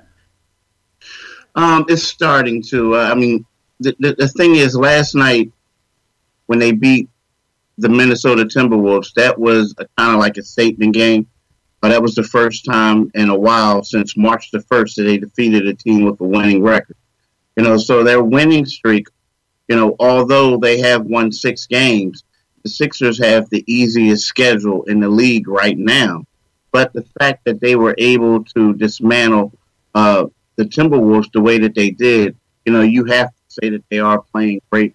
Um, 1.56 1.86
it's 1.90 2.04
starting 2.04 2.62
to. 2.64 2.96
Uh, 2.96 3.10
I 3.10 3.16
mean, 3.16 3.46
the, 3.80 3.96
the, 4.00 4.14
the 4.14 4.28
thing 4.28 4.56
is, 4.56 4.76
last 4.76 5.16
night 5.16 5.52
when 6.46 6.60
they 6.60 6.72
beat 6.72 7.10
the 7.78 7.90
Minnesota 7.90 8.46
Timberwolves, 8.46 9.14
that 9.16 9.38
was 9.38 9.74
kind 9.98 10.14
of 10.14 10.20
like 10.20 10.38
a 10.38 10.44
statement 10.44 10.94
game. 10.94 11.28
That 11.82 12.02
was 12.02 12.16
the 12.16 12.24
first 12.24 12.66
time 12.66 13.12
in 13.16 13.30
a 13.30 13.38
while 13.38 13.84
since 13.84 14.16
March 14.16 14.52
the 14.52 14.60
1st 14.60 14.96
that 14.96 15.04
they 15.04 15.18
defeated 15.18 15.68
a 15.68 15.74
team 15.74 16.04
with 16.04 16.22
a 16.22 16.24
winning 16.24 16.64
record. 16.64 16.96
You 17.58 17.64
know, 17.64 17.78
so 17.78 18.04
their 18.04 18.24
winning 18.24 18.66
streak 18.66 19.08
you 19.72 19.78
know, 19.78 19.96
although 20.00 20.58
they 20.58 20.80
have 20.80 21.06
won 21.06 21.32
six 21.32 21.66
games, 21.66 22.26
the 22.62 22.70
Sixers 22.70 23.18
have 23.20 23.50
the 23.50 23.64
easiest 23.68 24.26
schedule 24.26 24.84
in 24.84 25.00
the 25.00 25.08
league 25.08 25.48
right 25.48 25.78
now. 25.78 26.26
But 26.74 26.92
the 26.92 27.06
fact 27.18 27.46
that 27.46 27.62
they 27.62 27.78
were 27.78 27.96
able 27.98 28.44
to 28.44 28.74
dismantle 28.74 29.54
uh, 29.96 30.26
the 30.58 30.66
Timberwolves 30.66 31.32
the 31.32 31.40
way 31.40 31.58
that 31.60 31.74
they 31.74 31.90
did, 31.90 32.36
you 32.66 32.74
know, 32.74 32.82
you 32.82 33.06
have 33.06 33.30
to 33.30 33.34
say 33.48 33.70
that 33.70 33.86
they 33.90 34.00
are 34.00 34.22
playing 34.22 34.62
great. 34.70 34.94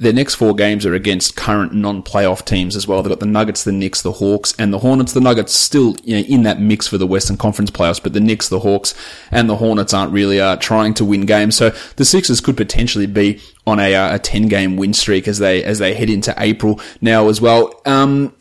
Their 0.00 0.12
next 0.12 0.36
four 0.36 0.54
games 0.54 0.86
are 0.86 0.94
against 0.94 1.34
current 1.34 1.74
non-playoff 1.74 2.44
teams 2.44 2.76
as 2.76 2.86
well. 2.86 3.02
They've 3.02 3.10
got 3.10 3.18
the 3.18 3.26
Nuggets, 3.26 3.64
the 3.64 3.72
Knicks, 3.72 4.02
the 4.02 4.12
Hawks, 4.12 4.54
and 4.56 4.72
the 4.72 4.78
Hornets. 4.78 5.12
The 5.12 5.20
Nuggets 5.20 5.52
still 5.52 5.96
you 6.04 6.16
know, 6.16 6.22
in 6.22 6.44
that 6.44 6.60
mix 6.60 6.86
for 6.86 6.98
the 6.98 7.06
Western 7.06 7.36
Conference 7.36 7.72
playoffs, 7.72 8.00
but 8.00 8.12
the 8.12 8.20
Knicks, 8.20 8.48
the 8.48 8.60
Hawks, 8.60 8.94
and 9.32 9.50
the 9.50 9.56
Hornets 9.56 9.92
aren't 9.92 10.12
really 10.12 10.40
uh, 10.40 10.54
trying 10.56 10.94
to 10.94 11.04
win 11.04 11.26
games. 11.26 11.56
So 11.56 11.70
the 11.96 12.04
Sixers 12.04 12.40
could 12.40 12.56
potentially 12.56 13.06
be 13.06 13.40
on 13.66 13.80
a, 13.80 13.92
uh, 13.92 14.14
a 14.14 14.18
10 14.20 14.46
game 14.46 14.76
win 14.76 14.94
streak 14.94 15.26
as 15.26 15.40
they 15.40 15.64
as 15.64 15.80
they 15.80 15.94
head 15.94 16.10
into 16.10 16.32
April 16.38 16.80
now 17.00 17.28
as 17.28 17.40
well. 17.40 17.80
Um, 17.84 18.34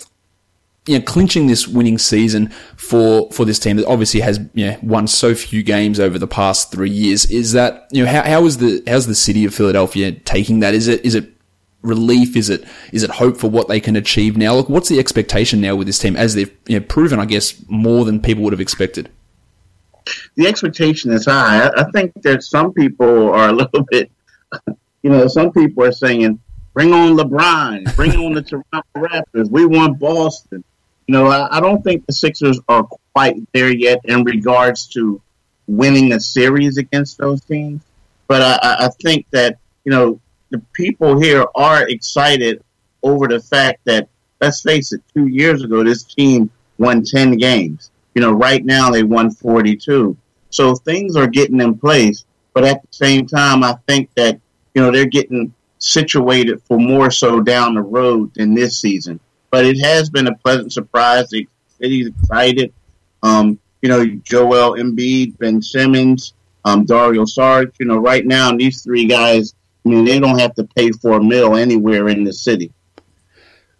you 0.87 0.97
know, 0.97 1.03
clinching 1.03 1.47
this 1.47 1.67
winning 1.67 1.97
season 1.97 2.49
for, 2.75 3.29
for 3.31 3.45
this 3.45 3.59
team 3.59 3.77
that 3.77 3.85
obviously 3.87 4.21
has, 4.21 4.39
you 4.53 4.67
know, 4.67 4.77
won 4.81 5.05
so 5.05 5.35
few 5.35 5.61
games 5.61 5.99
over 5.99 6.17
the 6.17 6.27
past 6.27 6.71
three 6.71 6.89
years. 6.89 7.29
Is 7.29 7.51
that, 7.53 7.87
you 7.91 8.05
know, 8.05 8.09
how, 8.09 8.23
how 8.23 8.45
is 8.45 8.57
the, 8.57 8.81
how's 8.87 9.05
the 9.05 9.15
city 9.15 9.43
of 9.45 9.53
Philadelphia 9.53 10.13
taking 10.13 10.61
that? 10.61 10.73
Is 10.73 10.87
it, 10.87 11.03
is 11.05 11.13
it 11.13 11.36
relief? 11.81 12.35
Is 12.35 12.49
it 12.49 12.63
is 12.91 13.03
it 13.03 13.09
hope 13.09 13.37
for 13.37 13.49
what 13.49 13.67
they 13.67 13.79
can 13.79 13.95
achieve 13.95 14.37
now? 14.37 14.55
Look, 14.55 14.69
what's 14.69 14.89
the 14.89 14.99
expectation 14.99 15.61
now 15.61 15.75
with 15.75 15.87
this 15.87 15.99
team 15.99 16.15
as 16.15 16.35
they've 16.35 16.55
you 16.67 16.79
know, 16.79 16.85
proven, 16.85 17.19
I 17.19 17.25
guess, 17.25 17.55
more 17.67 18.05
than 18.05 18.21
people 18.21 18.43
would 18.43 18.53
have 18.53 18.61
expected? 18.61 19.09
The 20.35 20.47
expectation 20.47 21.11
is 21.11 21.25
high. 21.25 21.69
I 21.75 21.83
think 21.91 22.13
that 22.21 22.43
some 22.43 22.73
people 22.73 23.31
are 23.31 23.49
a 23.49 23.51
little 23.53 23.83
bit, 23.89 24.11
you 25.03 25.09
know, 25.09 25.27
some 25.27 25.51
people 25.51 25.83
are 25.83 25.91
saying, 25.91 26.39
"Bring 26.73 26.93
on 26.93 27.17
LeBron, 27.17 27.95
bring 27.95 28.15
on 28.15 28.33
the 28.33 28.41
Toronto 28.71 28.83
Raptors. 28.95 29.49
We 29.49 29.65
want 29.65 29.99
Boston." 29.99 30.63
You 31.07 31.13
know, 31.13 31.27
I, 31.27 31.57
I 31.57 31.59
don't 31.61 31.81
think 31.83 32.05
the 32.05 32.13
Sixers 32.13 32.59
are 32.67 32.83
quite 33.13 33.35
there 33.53 33.71
yet 33.71 34.01
in 34.03 34.25
regards 34.25 34.87
to 34.87 35.21
winning 35.65 36.13
a 36.13 36.19
series 36.19 36.77
against 36.77 37.17
those 37.17 37.43
teams. 37.43 37.81
But 38.27 38.41
I, 38.41 38.85
I 38.85 38.89
think 39.01 39.25
that 39.31 39.57
you 39.85 39.91
know 39.91 40.19
the 40.49 40.59
people 40.73 41.19
here 41.19 41.45
are 41.55 41.87
excited 41.87 42.63
over 43.03 43.27
the 43.27 43.39
fact 43.39 43.79
that, 43.85 44.09
let's 44.41 44.61
face 44.61 44.91
it, 44.91 45.01
two 45.13 45.27
years 45.27 45.63
ago, 45.63 45.83
this 45.83 46.03
team 46.03 46.49
won 46.77 47.03
10 47.03 47.37
games. 47.37 47.91
You 48.15 48.21
know, 48.21 48.31
right 48.31 48.63
now 48.63 48.89
they 48.89 49.03
won 49.03 49.31
42. 49.31 50.15
So 50.49 50.75
things 50.75 51.15
are 51.15 51.27
getting 51.27 51.61
in 51.61 51.77
place. 51.77 52.25
But 52.53 52.63
at 52.63 52.81
the 52.81 52.87
same 52.91 53.27
time, 53.27 53.63
I 53.63 53.75
think 53.87 54.09
that, 54.15 54.39
you 54.73 54.81
know, 54.81 54.91
they're 54.91 55.05
getting 55.05 55.53
situated 55.79 56.61
for 56.63 56.79
more 56.79 57.11
so 57.11 57.41
down 57.41 57.75
the 57.75 57.81
road 57.81 58.33
than 58.33 58.55
this 58.55 58.79
season. 58.79 59.19
But 59.51 59.65
it 59.65 59.79
has 59.79 60.09
been 60.09 60.27
a 60.27 60.35
pleasant 60.35 60.73
surprise. 60.73 61.29
The 61.29 61.47
city's 61.79 62.07
excited. 62.07 62.73
Um, 63.21 63.59
you 63.81 63.89
know, 63.89 64.05
Joel 64.23 64.75
Embiid, 64.77 65.37
Ben 65.37 65.61
Simmons, 65.61 66.33
um, 66.65 66.85
Dario 66.85 67.23
Saric. 67.25 67.73
You 67.79 67.85
know, 67.85 67.97
right 67.97 68.25
now 68.25 68.55
these 68.55 68.81
three 68.81 69.05
guys 69.05 69.53
I 69.87 69.89
mean, 69.89 70.05
they 70.05 70.19
don't 70.19 70.39
have 70.39 70.53
to 70.55 70.65
pay 70.65 70.91
for 70.91 71.13
a 71.13 71.23
meal 71.23 71.55
anywhere 71.55 72.09
in 72.09 72.23
the 72.23 72.33
city. 72.33 72.73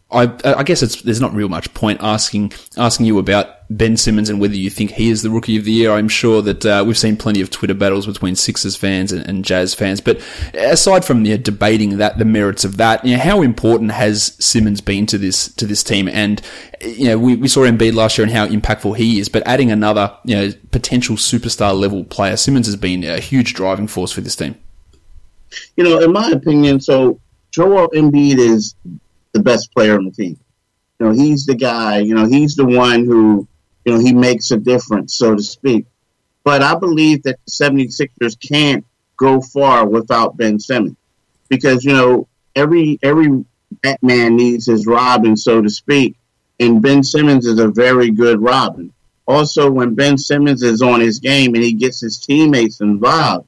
I, 0.10 0.34
I 0.46 0.64
guess 0.64 0.82
it's 0.82 1.02
there's 1.02 1.20
not 1.20 1.34
real 1.34 1.50
much 1.50 1.74
point 1.74 2.00
asking 2.02 2.54
asking 2.78 3.08
you 3.08 3.20
about 3.20 3.56
Ben 3.70 3.98
Simmons 3.98 4.30
and 4.30 4.40
whether 4.40 4.56
you 4.56 4.70
think 4.70 4.92
he 4.92 5.10
is 5.10 5.22
the 5.22 5.30
rookie 5.30 5.58
of 5.58 5.66
the 5.66 5.72
year. 5.74 5.92
I'm 5.92 6.08
sure 6.08 6.42
that 6.44 6.66
uh, 6.66 6.86
we've 6.88 6.98
seen 6.98 7.18
plenty 7.18 7.42
of 7.42 7.50
Twitter 7.50 7.74
battles 7.74 8.06
between 8.06 8.38
Sixers 8.38 8.78
fans 8.78 9.12
and, 9.12 9.28
and 9.28 9.44
Jazz 9.44 9.74
fans. 9.74 10.00
But 10.00 10.22
aside 10.54 11.04
from 11.04 11.26
you 11.26 11.32
know, 11.36 11.44
debating 11.44 11.98
that 11.98 12.20
the 12.20 12.24
merits 12.24 12.64
of 12.64 12.78
that, 12.78 13.04
you 13.04 13.18
know, 13.18 13.22
how 13.22 13.42
important 13.42 13.92
has 13.92 14.38
Simmons 14.40 14.80
been 14.80 15.08
to 15.08 15.18
this 15.18 15.54
to 15.56 15.66
this 15.66 15.84
team? 15.84 16.08
And 16.08 16.42
you 16.80 17.08
know, 17.10 17.20
we, 17.20 17.36
we 17.36 17.50
saw 17.50 17.66
Embiid 17.66 17.94
last 17.94 18.18
year 18.18 18.26
and 18.26 18.34
how 18.34 18.48
impactful 18.48 18.96
he 18.96 19.20
is. 19.20 19.28
But 19.28 19.46
adding 19.46 19.72
another 19.72 20.16
you 20.24 20.38
know 20.38 20.54
potential 20.72 21.18
superstar 21.18 21.78
level 21.78 22.06
player, 22.06 22.38
Simmons 22.38 22.68
has 22.68 22.78
been 22.78 23.04
a 23.04 23.20
huge 23.20 23.54
driving 23.54 23.88
force 23.88 24.14
for 24.14 24.22
this 24.22 24.38
team 24.38 24.56
you 25.76 25.84
know, 25.84 26.00
in 26.00 26.12
my 26.12 26.30
opinion, 26.30 26.80
so 26.80 27.20
Joel 27.52 27.90
Embiid 27.90 28.38
is 28.38 28.76
the 29.34 29.42
best 29.42 29.74
player 29.74 29.96
on 29.96 30.06
the 30.06 30.12
team. 30.12 30.40
You 31.00 31.08
know, 31.08 31.12
he's 31.12 31.46
the 31.46 31.56
guy, 31.56 32.00
you 32.00 32.16
know, 32.16 32.26
he's 32.26 32.56
the 32.56 32.66
one 32.66 33.06
who, 33.06 33.48
you 33.86 33.94
know, 33.94 34.00
he 34.00 34.14
makes 34.14 34.52
a 34.52 34.58
difference, 34.58 35.16
so 35.16 35.36
to 35.36 35.44
speak. 35.44 35.86
But 36.44 36.64
I 36.64 36.76
believe 36.76 37.24
that 37.24 37.40
the 37.46 37.52
76ers 37.52 38.40
can't 38.40 38.86
go 39.18 39.42
far 39.42 39.86
without 39.86 40.38
Ben 40.38 40.60
Simmons. 40.60 40.96
Because, 41.50 41.84
you 41.84 41.94
know, 41.94 42.28
every 42.56 43.00
every 43.04 43.46
Batman 43.82 44.36
needs 44.38 44.66
his 44.66 44.88
Robin, 44.88 45.36
so 45.36 45.62
to 45.62 45.70
speak. 45.70 46.16
And 46.60 46.82
Ben 46.82 47.04
Simmons 47.04 47.46
is 47.46 47.60
a 47.60 47.68
very 47.68 48.12
good 48.12 48.42
Robin. 48.42 48.94
Also, 49.28 49.70
when 49.70 49.94
Ben 49.94 50.18
Simmons 50.18 50.64
is 50.64 50.82
on 50.82 51.02
his 51.02 51.20
game 51.20 51.54
and 51.54 51.64
he 51.64 51.74
gets 51.74 52.00
his 52.00 52.18
teammates 52.18 52.80
involved, 52.80 53.48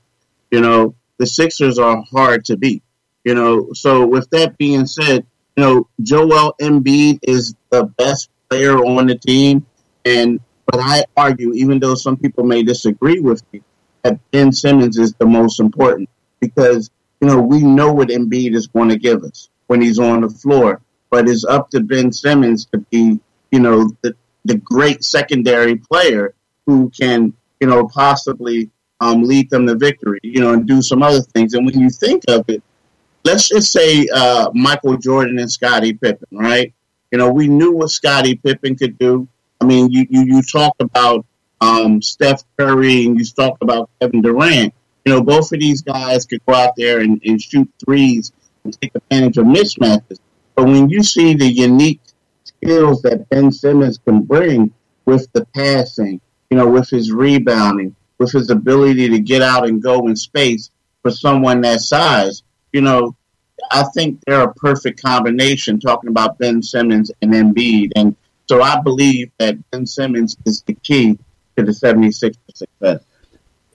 you 0.52 0.60
know, 0.60 0.94
the 1.20 1.28
Sixers 1.28 1.78
are 1.78 2.04
hard 2.12 2.46
to 2.46 2.58
beat. 2.58 2.82
You 3.24 3.36
know, 3.36 3.74
so 3.74 4.08
with 4.08 4.30
that 4.32 4.58
being 4.58 4.88
said, 4.88 5.26
you 5.56 5.64
know, 5.64 5.88
Joel 6.02 6.56
Embiid 6.60 7.20
is 7.22 7.54
the 7.70 7.84
best 7.84 8.30
player 8.50 8.78
on 8.78 9.08
the 9.08 9.16
team, 9.16 9.66
and 10.06 10.40
but 10.66 10.80
I 10.80 11.04
argue, 11.18 11.54
even 11.54 11.80
though 11.80 11.96
some 11.96 12.18
people 12.18 12.46
may 12.46 12.64
disagree 12.64 13.20
with 13.20 13.44
me, 13.52 13.62
that 14.04 14.20
Ben 14.32 14.52
Simmons 14.52 14.98
is 14.98 15.14
the 15.14 15.26
most 15.26 15.60
important 15.60 16.10
because 16.40 16.90
you 17.20 17.28
know 17.28 17.42
we 17.42 17.62
know 17.62 17.92
what 17.92 18.08
Embiid 18.08 18.56
is 18.56 18.68
going 18.68 18.90
to 18.90 18.98
give 18.98 19.24
us 19.24 19.50
when 19.68 19.82
he's 19.82 20.00
on 20.00 20.22
the 20.22 20.30
floor, 20.30 20.82
but 21.10 21.28
it's 21.28 21.44
up 21.44 21.70
to 21.72 21.82
Ben 21.82 22.12
Simmons 22.14 22.66
to 22.68 22.80
be, 22.80 23.20
you 23.52 23.60
know, 23.60 23.92
the 24.02 24.16
the 24.46 24.56
great 24.56 25.04
secondary 25.04 25.76
player 25.76 26.34
who 26.66 26.90
can, 26.90 27.34
you 27.60 27.68
know, 27.68 27.88
possibly 27.88 28.70
um, 29.02 29.24
lead 29.24 29.50
them 29.50 29.66
to 29.68 29.76
victory, 29.76 30.20
you 30.24 30.42
know, 30.42 30.54
and 30.54 30.68
do 30.68 30.82
some 30.82 31.02
other 31.02 31.22
things. 31.22 31.54
And 31.54 31.66
when 31.66 31.80
you 31.80 31.90
think 31.90 32.24
of 32.28 32.46
it, 32.48 32.62
let's 33.24 33.48
just 33.48 33.72
say 33.72 34.08
uh, 34.14 34.50
Michael 34.54 34.98
Jordan 34.98 35.40
and 35.40 35.52
Scottie 35.52 35.94
Pippen, 35.94 36.28
right? 36.32 36.74
You 37.12 37.18
know, 37.18 37.32
we 37.32 37.48
knew 37.48 37.72
what 37.72 37.90
Scottie 37.90 38.36
Pippen 38.36 38.76
could 38.76 38.98
do. 38.98 39.28
I 39.62 39.66
mean, 39.66 39.92
you 39.92 40.06
you, 40.10 40.24
you 40.24 40.42
talk 40.42 40.76
about 40.80 41.26
um, 41.62 42.02
Steph 42.02 42.44
Curry 42.58 43.06
and 43.06 43.20
you 43.20 43.26
talk 43.26 43.58
about 43.62 43.90
Kevin 44.00 44.22
Durant. 44.22 44.74
You 45.06 45.14
know, 45.14 45.24
both 45.24 45.52
of 45.52 45.60
these 45.60 45.82
guys 45.82 46.26
could 46.26 46.46
go 46.46 46.54
out 46.54 46.74
there 46.78 47.00
and, 47.00 47.22
and 47.26 47.42
shoot 47.42 47.70
threes 47.84 48.32
and 48.64 48.80
take 48.80 48.92
advantage 48.96 49.38
of 49.38 49.46
mismatches. 49.46 50.20
But 50.56 50.66
when 50.66 50.90
you 50.90 51.04
see 51.04 51.34
the 51.34 51.48
unique 51.48 52.02
skills 52.44 53.02
that 53.04 53.28
Ben 53.30 53.52
Simmons 53.52 53.98
can 53.98 54.22
bring 54.22 54.74
with 55.06 55.32
the 55.34 55.46
passing, 55.56 56.22
you 56.50 56.58
know, 56.58 56.68
with 56.68 56.90
his 56.90 57.12
rebounding, 57.12 57.96
with 58.20 58.32
his 58.32 58.50
ability 58.50 59.10
to 59.10 59.20
get 59.20 59.42
out 59.42 59.68
and 59.68 59.82
go 59.82 60.08
in 60.08 60.16
space 60.16 60.70
for 61.02 61.10
someone 61.10 61.62
that 61.62 61.82
size, 61.82 62.44
you 62.72 62.82
know, 62.82 63.16
I 63.72 63.84
think 63.96 64.22
they're 64.26 64.44
a 64.44 64.54
perfect 64.54 65.02
combination 65.02 65.80
talking 65.80 66.10
about 66.10 66.38
Ben 66.38 66.62
Simmons 66.62 67.12
and 67.22 67.34
Embiid. 67.34 67.92
And 67.96 68.16
so 68.48 68.62
I 68.62 68.82
believe 68.82 69.32
that 69.38 69.58
Ben 69.72 69.86
Simmons 69.86 70.38
is 70.46 70.62
the 70.64 70.74
key 70.74 71.18
to 71.58 71.64
the 71.64 71.74
76 71.74 72.38
success. 72.54 73.04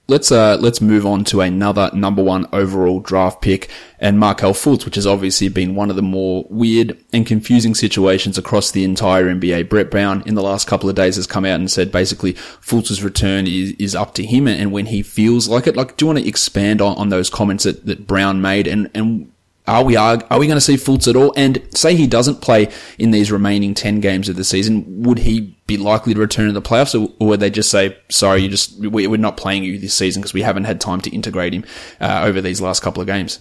Let's 0.07 0.31
uh, 0.31 0.57
let's 0.61 0.81
move 0.81 1.07
on 1.07 1.25
to 1.25 1.41
another 1.41 1.91
number 1.95 2.23
one 2.23 2.47
overall 2.53 3.01
draft 3.01 3.41
pick 3.41 3.71
and 3.99 4.19
Markelle 4.19 4.53
Fultz, 4.53 4.85
which 4.85 4.97
has 4.97 5.07
obviously 5.07 5.49
been 5.49 5.75
one 5.75 5.89
of 5.89 5.97
the 5.97 6.03
more 6.03 6.45
weird 6.51 6.99
and 7.13 7.27
confusing 7.27 7.75
situations 7.75 8.37
across 8.37 8.71
the 8.71 8.85
entire 8.85 9.25
NBA. 9.25 9.69
Brett 9.69 9.91
Brown 9.91 10.23
in 10.27 10.35
the 10.35 10.43
last 10.43 10.67
couple 10.67 10.91
of 10.91 10.97
days 10.97 11.17
has 11.17 11.27
come 11.27 11.45
out 11.45 11.59
and 11.59 11.71
said 11.71 11.91
basically 11.91 12.35
Fultz's 12.35 13.03
return 13.03 13.47
is, 13.47 13.73
is 13.73 13.95
up 13.95 14.15
to 14.15 14.27
him 14.27 14.47
and 14.47 14.73
when 14.73 14.87
he 14.87 15.03
feels 15.03 15.49
like 15.49 15.67
it. 15.67 15.77
Like, 15.77 15.97
do 15.97 16.05
you 16.05 16.07
want 16.09 16.19
to 16.19 16.29
expand 16.29 16.83
on, 16.83 16.97
on 16.97 17.09
those 17.09 17.31
comments 17.31 17.65
that, 17.65 17.87
that 17.87 18.07
Brown 18.07 18.43
made 18.43 18.67
and, 18.67 18.91
and 18.95 19.33
are 19.67 19.83
we 19.83 19.97
are, 19.97 20.23
are 20.31 20.39
we 20.39 20.47
going 20.47 20.59
to 20.59 20.61
see 20.61 20.75
Fultz 20.75 21.09
at 21.09 21.17
all? 21.17 21.33
And 21.37 21.67
say 21.75 21.97
he 21.97 22.07
doesn't 22.07 22.43
play 22.43 22.71
in 22.99 23.13
these 23.13 23.33
remaining 23.33 23.75
ten 23.75 24.01
games 24.01 24.29
of 24.29 24.37
the 24.37 24.45
season, 24.45 25.03
would 25.05 25.21
he 25.21 25.57
be 25.67 25.79
likely 25.79 26.13
to 26.13 26.21
return 26.21 26.49
to 26.49 26.53
the 26.53 26.61
playoffs, 26.61 26.95
or, 26.95 27.13
or 27.19 27.29
would 27.29 27.41
they 27.41 27.51
just 27.51 27.71
say, 27.71 27.97
"Sorry, 28.11 28.43
you 28.43 28.49
just 28.49 28.79
we, 28.79 29.07
are 29.07 29.17
not 29.17 29.39
playing 29.39 29.65
you 29.65 29.79
this 29.79 29.95
season 29.95 30.21
because 30.21 30.35
we 30.35 30.43
haven't 30.43 30.65
had 30.65 30.81
time 30.81 31.01
to 31.03 31.11
integrate 31.11 31.55
him 31.55 31.65
uh, 32.01 32.23
over 32.25 32.43
these 32.43 32.61
last 32.61 32.83
couple 32.83 33.01
of 33.01 33.07
games"? 33.07 33.41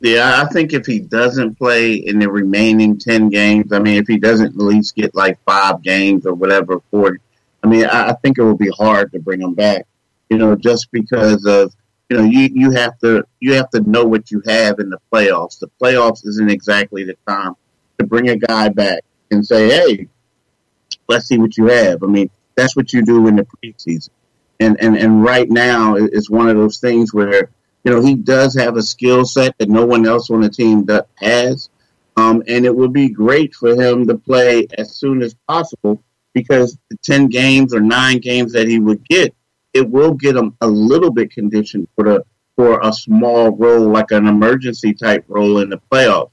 Yeah, 0.00 0.42
I 0.42 0.50
think 0.52 0.72
if 0.72 0.86
he 0.86 0.98
doesn't 0.98 1.56
play 1.56 1.94
in 1.94 2.18
the 2.18 2.28
remaining 2.28 2.98
ten 2.98 3.28
games, 3.28 3.72
I 3.72 3.78
mean, 3.78 3.98
if 3.98 4.08
he 4.08 4.18
doesn't 4.18 4.46
at 4.46 4.56
least 4.56 4.96
get 4.96 5.14
like 5.14 5.38
five 5.44 5.82
games 5.82 6.26
or 6.26 6.34
whatever, 6.34 6.80
four, 6.90 7.18
I 7.62 7.68
mean, 7.68 7.84
I, 7.84 8.08
I 8.08 8.12
think 8.14 8.38
it 8.38 8.42
will 8.42 8.56
be 8.56 8.70
hard 8.70 9.12
to 9.12 9.20
bring 9.20 9.42
him 9.42 9.54
back. 9.54 9.86
You 10.28 10.38
know, 10.38 10.56
just 10.56 10.90
because 10.90 11.44
of 11.44 11.72
you 12.10 12.16
know, 12.16 12.24
you, 12.24 12.48
you 12.52 12.70
have 12.72 12.98
to 12.98 13.24
you 13.38 13.54
have 13.54 13.70
to 13.70 13.80
know 13.88 14.04
what 14.04 14.32
you 14.32 14.42
have 14.44 14.80
in 14.80 14.90
the 14.90 14.98
playoffs. 15.12 15.60
The 15.60 15.70
playoffs 15.80 16.26
isn't 16.26 16.50
exactly 16.50 17.04
the 17.04 17.16
time 17.26 17.54
to 17.98 18.06
bring 18.06 18.28
a 18.28 18.36
guy 18.36 18.68
back 18.68 19.04
and 19.30 19.46
say, 19.46 19.68
"Hey, 19.68 20.08
let's 21.08 21.26
see 21.26 21.38
what 21.38 21.56
you 21.56 21.66
have." 21.66 22.02
I 22.02 22.06
mean, 22.06 22.28
that's 22.56 22.74
what 22.74 22.92
you 22.92 23.02
do 23.02 23.28
in 23.28 23.36
the 23.36 23.46
preseason. 23.46 24.10
And 24.58 24.76
and 24.80 24.96
and 24.96 25.22
right 25.22 25.48
now 25.48 25.94
is 25.94 26.28
one 26.28 26.48
of 26.48 26.56
those 26.56 26.78
things 26.78 27.14
where 27.14 27.48
you 27.84 27.92
know 27.92 28.02
he 28.02 28.16
does 28.16 28.56
have 28.56 28.76
a 28.76 28.82
skill 28.82 29.24
set 29.24 29.56
that 29.58 29.68
no 29.68 29.86
one 29.86 30.04
else 30.04 30.30
on 30.30 30.40
the 30.40 30.50
team 30.50 30.88
has, 31.14 31.70
um, 32.16 32.42
and 32.48 32.66
it 32.66 32.74
would 32.74 32.92
be 32.92 33.08
great 33.08 33.54
for 33.54 33.80
him 33.80 34.08
to 34.08 34.18
play 34.18 34.66
as 34.76 34.96
soon 34.96 35.22
as 35.22 35.36
possible 35.46 36.02
because 36.34 36.76
the 36.90 36.96
ten 37.04 37.28
games 37.28 37.72
or 37.72 37.78
nine 37.78 38.18
games 38.18 38.52
that 38.54 38.66
he 38.66 38.80
would 38.80 39.06
get 39.06 39.32
it 39.72 39.88
will 39.88 40.14
get 40.14 40.36
him 40.36 40.56
a 40.60 40.66
little 40.66 41.10
bit 41.10 41.30
conditioned 41.30 41.88
for 41.94 42.04
the 42.04 42.24
for 42.56 42.80
a 42.82 42.92
small 42.92 43.56
role, 43.56 43.90
like 43.90 44.10
an 44.10 44.26
emergency 44.26 44.92
type 44.92 45.24
role 45.28 45.60
in 45.60 45.70
the 45.70 45.80
playoffs. 45.90 46.32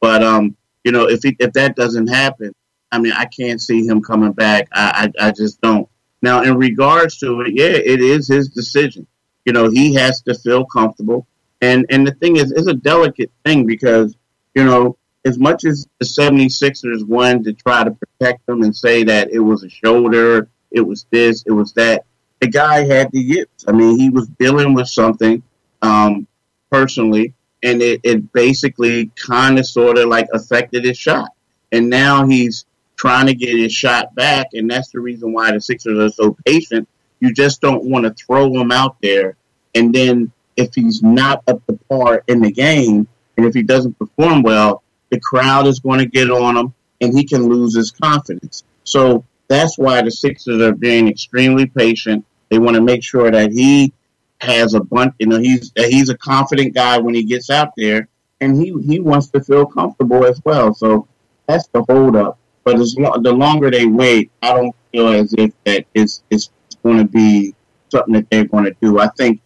But 0.00 0.22
um, 0.22 0.56
you 0.84 0.92
know, 0.92 1.08
if 1.08 1.22
he, 1.22 1.36
if 1.40 1.52
that 1.54 1.76
doesn't 1.76 2.08
happen, 2.08 2.54
I 2.92 2.98
mean, 2.98 3.12
I 3.12 3.24
can't 3.24 3.60
see 3.60 3.86
him 3.86 4.02
coming 4.02 4.32
back. 4.32 4.68
I, 4.72 5.10
I 5.20 5.28
I 5.28 5.30
just 5.32 5.60
don't. 5.60 5.88
Now, 6.22 6.42
in 6.42 6.56
regards 6.56 7.18
to 7.18 7.40
it, 7.42 7.54
yeah, 7.54 7.66
it 7.66 8.00
is 8.00 8.28
his 8.28 8.48
decision. 8.48 9.06
You 9.44 9.52
know, 9.52 9.68
he 9.68 9.94
has 9.94 10.22
to 10.22 10.34
feel 10.34 10.64
comfortable. 10.64 11.26
And 11.60 11.86
and 11.90 12.06
the 12.06 12.12
thing 12.12 12.36
is, 12.36 12.52
it's 12.52 12.68
a 12.68 12.74
delicate 12.74 13.32
thing 13.44 13.66
because 13.66 14.16
you 14.54 14.64
know, 14.64 14.96
as 15.24 15.38
much 15.38 15.64
as 15.64 15.86
the 15.98 16.06
76ers 16.06 17.06
wanted 17.06 17.44
to 17.44 17.52
try 17.54 17.84
to 17.84 17.90
protect 17.90 18.48
him 18.48 18.62
and 18.62 18.74
say 18.74 19.02
that 19.04 19.30
it 19.30 19.40
was 19.40 19.64
a 19.64 19.68
shoulder, 19.68 20.48
it 20.70 20.80
was 20.80 21.06
this, 21.10 21.42
it 21.46 21.52
was 21.52 21.72
that 21.72 22.04
the 22.44 22.50
guy 22.50 22.84
had 22.84 23.10
the 23.10 23.20
yips. 23.20 23.64
I 23.66 23.72
mean, 23.72 23.98
he 23.98 24.10
was 24.10 24.28
dealing 24.38 24.74
with 24.74 24.88
something 24.88 25.42
um, 25.80 26.26
personally, 26.70 27.32
and 27.62 27.80
it, 27.80 28.02
it 28.04 28.32
basically 28.34 29.10
kind 29.16 29.58
of 29.58 29.66
sort 29.66 29.96
of 29.96 30.08
like 30.08 30.28
affected 30.34 30.84
his 30.84 30.98
shot. 30.98 31.30
And 31.72 31.88
now 31.88 32.26
he's 32.26 32.66
trying 32.96 33.28
to 33.28 33.34
get 33.34 33.56
his 33.56 33.72
shot 33.72 34.14
back, 34.14 34.48
and 34.52 34.70
that's 34.70 34.90
the 34.90 35.00
reason 35.00 35.32
why 35.32 35.52
the 35.52 35.60
Sixers 35.60 35.98
are 35.98 36.14
so 36.14 36.36
patient. 36.44 36.86
You 37.20 37.32
just 37.32 37.62
don't 37.62 37.84
want 37.84 38.04
to 38.04 38.12
throw 38.12 38.52
him 38.52 38.70
out 38.70 38.96
there, 39.00 39.36
and 39.74 39.94
then 39.94 40.30
if 40.56 40.74
he's 40.74 41.02
not 41.02 41.42
up 41.48 41.66
to 41.66 41.78
par 41.88 42.24
in 42.28 42.42
the 42.42 42.52
game, 42.52 43.08
and 43.38 43.46
if 43.46 43.54
he 43.54 43.62
doesn't 43.62 43.98
perform 43.98 44.42
well, 44.42 44.82
the 45.08 45.18
crowd 45.18 45.66
is 45.66 45.80
going 45.80 46.00
to 46.00 46.06
get 46.06 46.30
on 46.30 46.58
him, 46.58 46.74
and 47.00 47.16
he 47.16 47.24
can 47.24 47.48
lose 47.48 47.74
his 47.74 47.90
confidence. 47.90 48.64
So 48.84 49.24
that's 49.48 49.78
why 49.78 50.02
the 50.02 50.10
Sixers 50.10 50.60
are 50.60 50.74
being 50.74 51.08
extremely 51.08 51.64
patient 51.64 52.26
they 52.54 52.60
want 52.60 52.76
to 52.76 52.80
make 52.80 53.02
sure 53.02 53.32
that 53.32 53.50
he 53.50 53.92
has 54.40 54.74
a 54.74 54.80
bunch. 54.80 55.12
You 55.18 55.26
know, 55.26 55.38
he's 55.38 55.72
he's 55.76 56.08
a 56.08 56.16
confident 56.16 56.72
guy 56.72 56.98
when 56.98 57.12
he 57.12 57.24
gets 57.24 57.50
out 57.50 57.72
there, 57.76 58.08
and 58.40 58.56
he 58.56 58.72
he 58.86 59.00
wants 59.00 59.28
to 59.30 59.42
feel 59.42 59.66
comfortable 59.66 60.24
as 60.24 60.40
well. 60.44 60.72
So 60.72 61.08
that's 61.48 61.66
the 61.68 61.82
holdup. 61.82 62.38
But 62.62 62.78
as 62.78 62.94
the 62.94 63.34
longer 63.36 63.72
they 63.72 63.86
wait, 63.86 64.30
I 64.40 64.54
don't 64.54 64.74
feel 64.92 65.08
as 65.08 65.34
if 65.36 65.52
that 65.64 65.86
is 65.94 66.22
is 66.30 66.50
going 66.84 66.98
to 66.98 67.04
be 67.04 67.56
something 67.90 68.14
that 68.14 68.30
they're 68.30 68.44
going 68.44 68.64
to 68.64 68.76
do. 68.80 69.00
I 69.00 69.08
think 69.16 69.40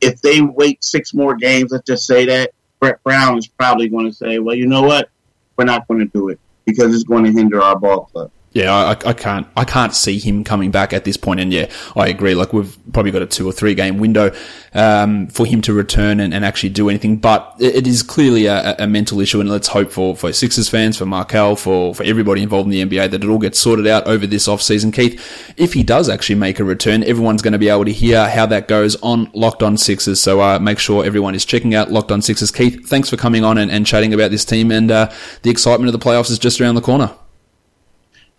if 0.00 0.20
they 0.20 0.40
wait 0.40 0.84
six 0.84 1.14
more 1.14 1.34
games, 1.34 1.72
let's 1.72 1.84
just 1.84 2.06
say 2.06 2.26
that 2.26 2.52
Brett 2.78 3.02
Brown 3.02 3.38
is 3.38 3.48
probably 3.48 3.88
going 3.88 4.06
to 4.06 4.12
say, 4.12 4.38
"Well, 4.38 4.54
you 4.54 4.66
know 4.66 4.82
what, 4.82 5.10
we're 5.56 5.64
not 5.64 5.88
going 5.88 5.98
to 5.98 6.06
do 6.06 6.28
it 6.28 6.38
because 6.64 6.94
it's 6.94 7.04
going 7.04 7.24
to 7.24 7.32
hinder 7.32 7.60
our 7.60 7.76
ball 7.76 8.04
club." 8.04 8.30
Yeah, 8.56 8.74
I, 8.74 8.92
I, 8.92 9.12
can't, 9.12 9.46
I 9.54 9.66
can't 9.66 9.94
see 9.94 10.18
him 10.18 10.42
coming 10.42 10.70
back 10.70 10.94
at 10.94 11.04
this 11.04 11.18
point. 11.18 11.40
And 11.40 11.52
yeah, 11.52 11.70
I 11.94 12.08
agree. 12.08 12.34
Like 12.34 12.54
we've 12.54 12.74
probably 12.90 13.12
got 13.12 13.20
a 13.20 13.26
two 13.26 13.46
or 13.46 13.52
three 13.52 13.74
game 13.74 13.98
window, 13.98 14.34
um, 14.72 15.26
for 15.26 15.44
him 15.44 15.60
to 15.60 15.74
return 15.74 16.20
and, 16.20 16.32
and 16.32 16.42
actually 16.42 16.70
do 16.70 16.88
anything. 16.88 17.18
But 17.18 17.54
it, 17.58 17.86
is 17.86 18.02
clearly 18.02 18.46
a, 18.46 18.74
a, 18.78 18.86
mental 18.86 19.20
issue. 19.20 19.40
And 19.40 19.50
let's 19.50 19.68
hope 19.68 19.92
for, 19.92 20.16
for 20.16 20.32
Sixers 20.32 20.70
fans, 20.70 20.96
for 20.96 21.04
Markelle, 21.04 21.56
for, 21.56 21.94
for 21.94 22.02
everybody 22.04 22.42
involved 22.42 22.72
in 22.72 22.88
the 22.88 22.96
NBA 22.96 23.10
that 23.10 23.22
it 23.22 23.28
all 23.28 23.38
gets 23.38 23.60
sorted 23.60 23.86
out 23.86 24.06
over 24.06 24.26
this 24.26 24.48
off 24.48 24.62
season. 24.62 24.90
Keith, 24.90 25.52
if 25.58 25.74
he 25.74 25.82
does 25.82 26.08
actually 26.08 26.36
make 26.36 26.58
a 26.58 26.64
return, 26.64 27.04
everyone's 27.04 27.42
going 27.42 27.52
to 27.52 27.58
be 27.58 27.68
able 27.68 27.84
to 27.84 27.92
hear 27.92 28.26
how 28.26 28.46
that 28.46 28.68
goes 28.68 28.96
on 29.02 29.30
Locked 29.34 29.62
On 29.62 29.76
Sixers. 29.76 30.18
So, 30.18 30.40
uh, 30.40 30.58
make 30.58 30.78
sure 30.78 31.04
everyone 31.04 31.34
is 31.34 31.44
checking 31.44 31.74
out 31.74 31.92
Locked 31.92 32.10
On 32.10 32.22
Sixers. 32.22 32.50
Keith, 32.50 32.88
thanks 32.88 33.10
for 33.10 33.18
coming 33.18 33.44
on 33.44 33.58
and, 33.58 33.70
and 33.70 33.84
chatting 33.86 34.14
about 34.14 34.30
this 34.30 34.46
team 34.46 34.72
and, 34.72 34.90
uh, 34.90 35.12
the 35.42 35.50
excitement 35.50 35.94
of 35.94 36.00
the 36.00 36.02
playoffs 36.02 36.30
is 36.30 36.38
just 36.38 36.58
around 36.58 36.76
the 36.76 36.80
corner. 36.80 37.14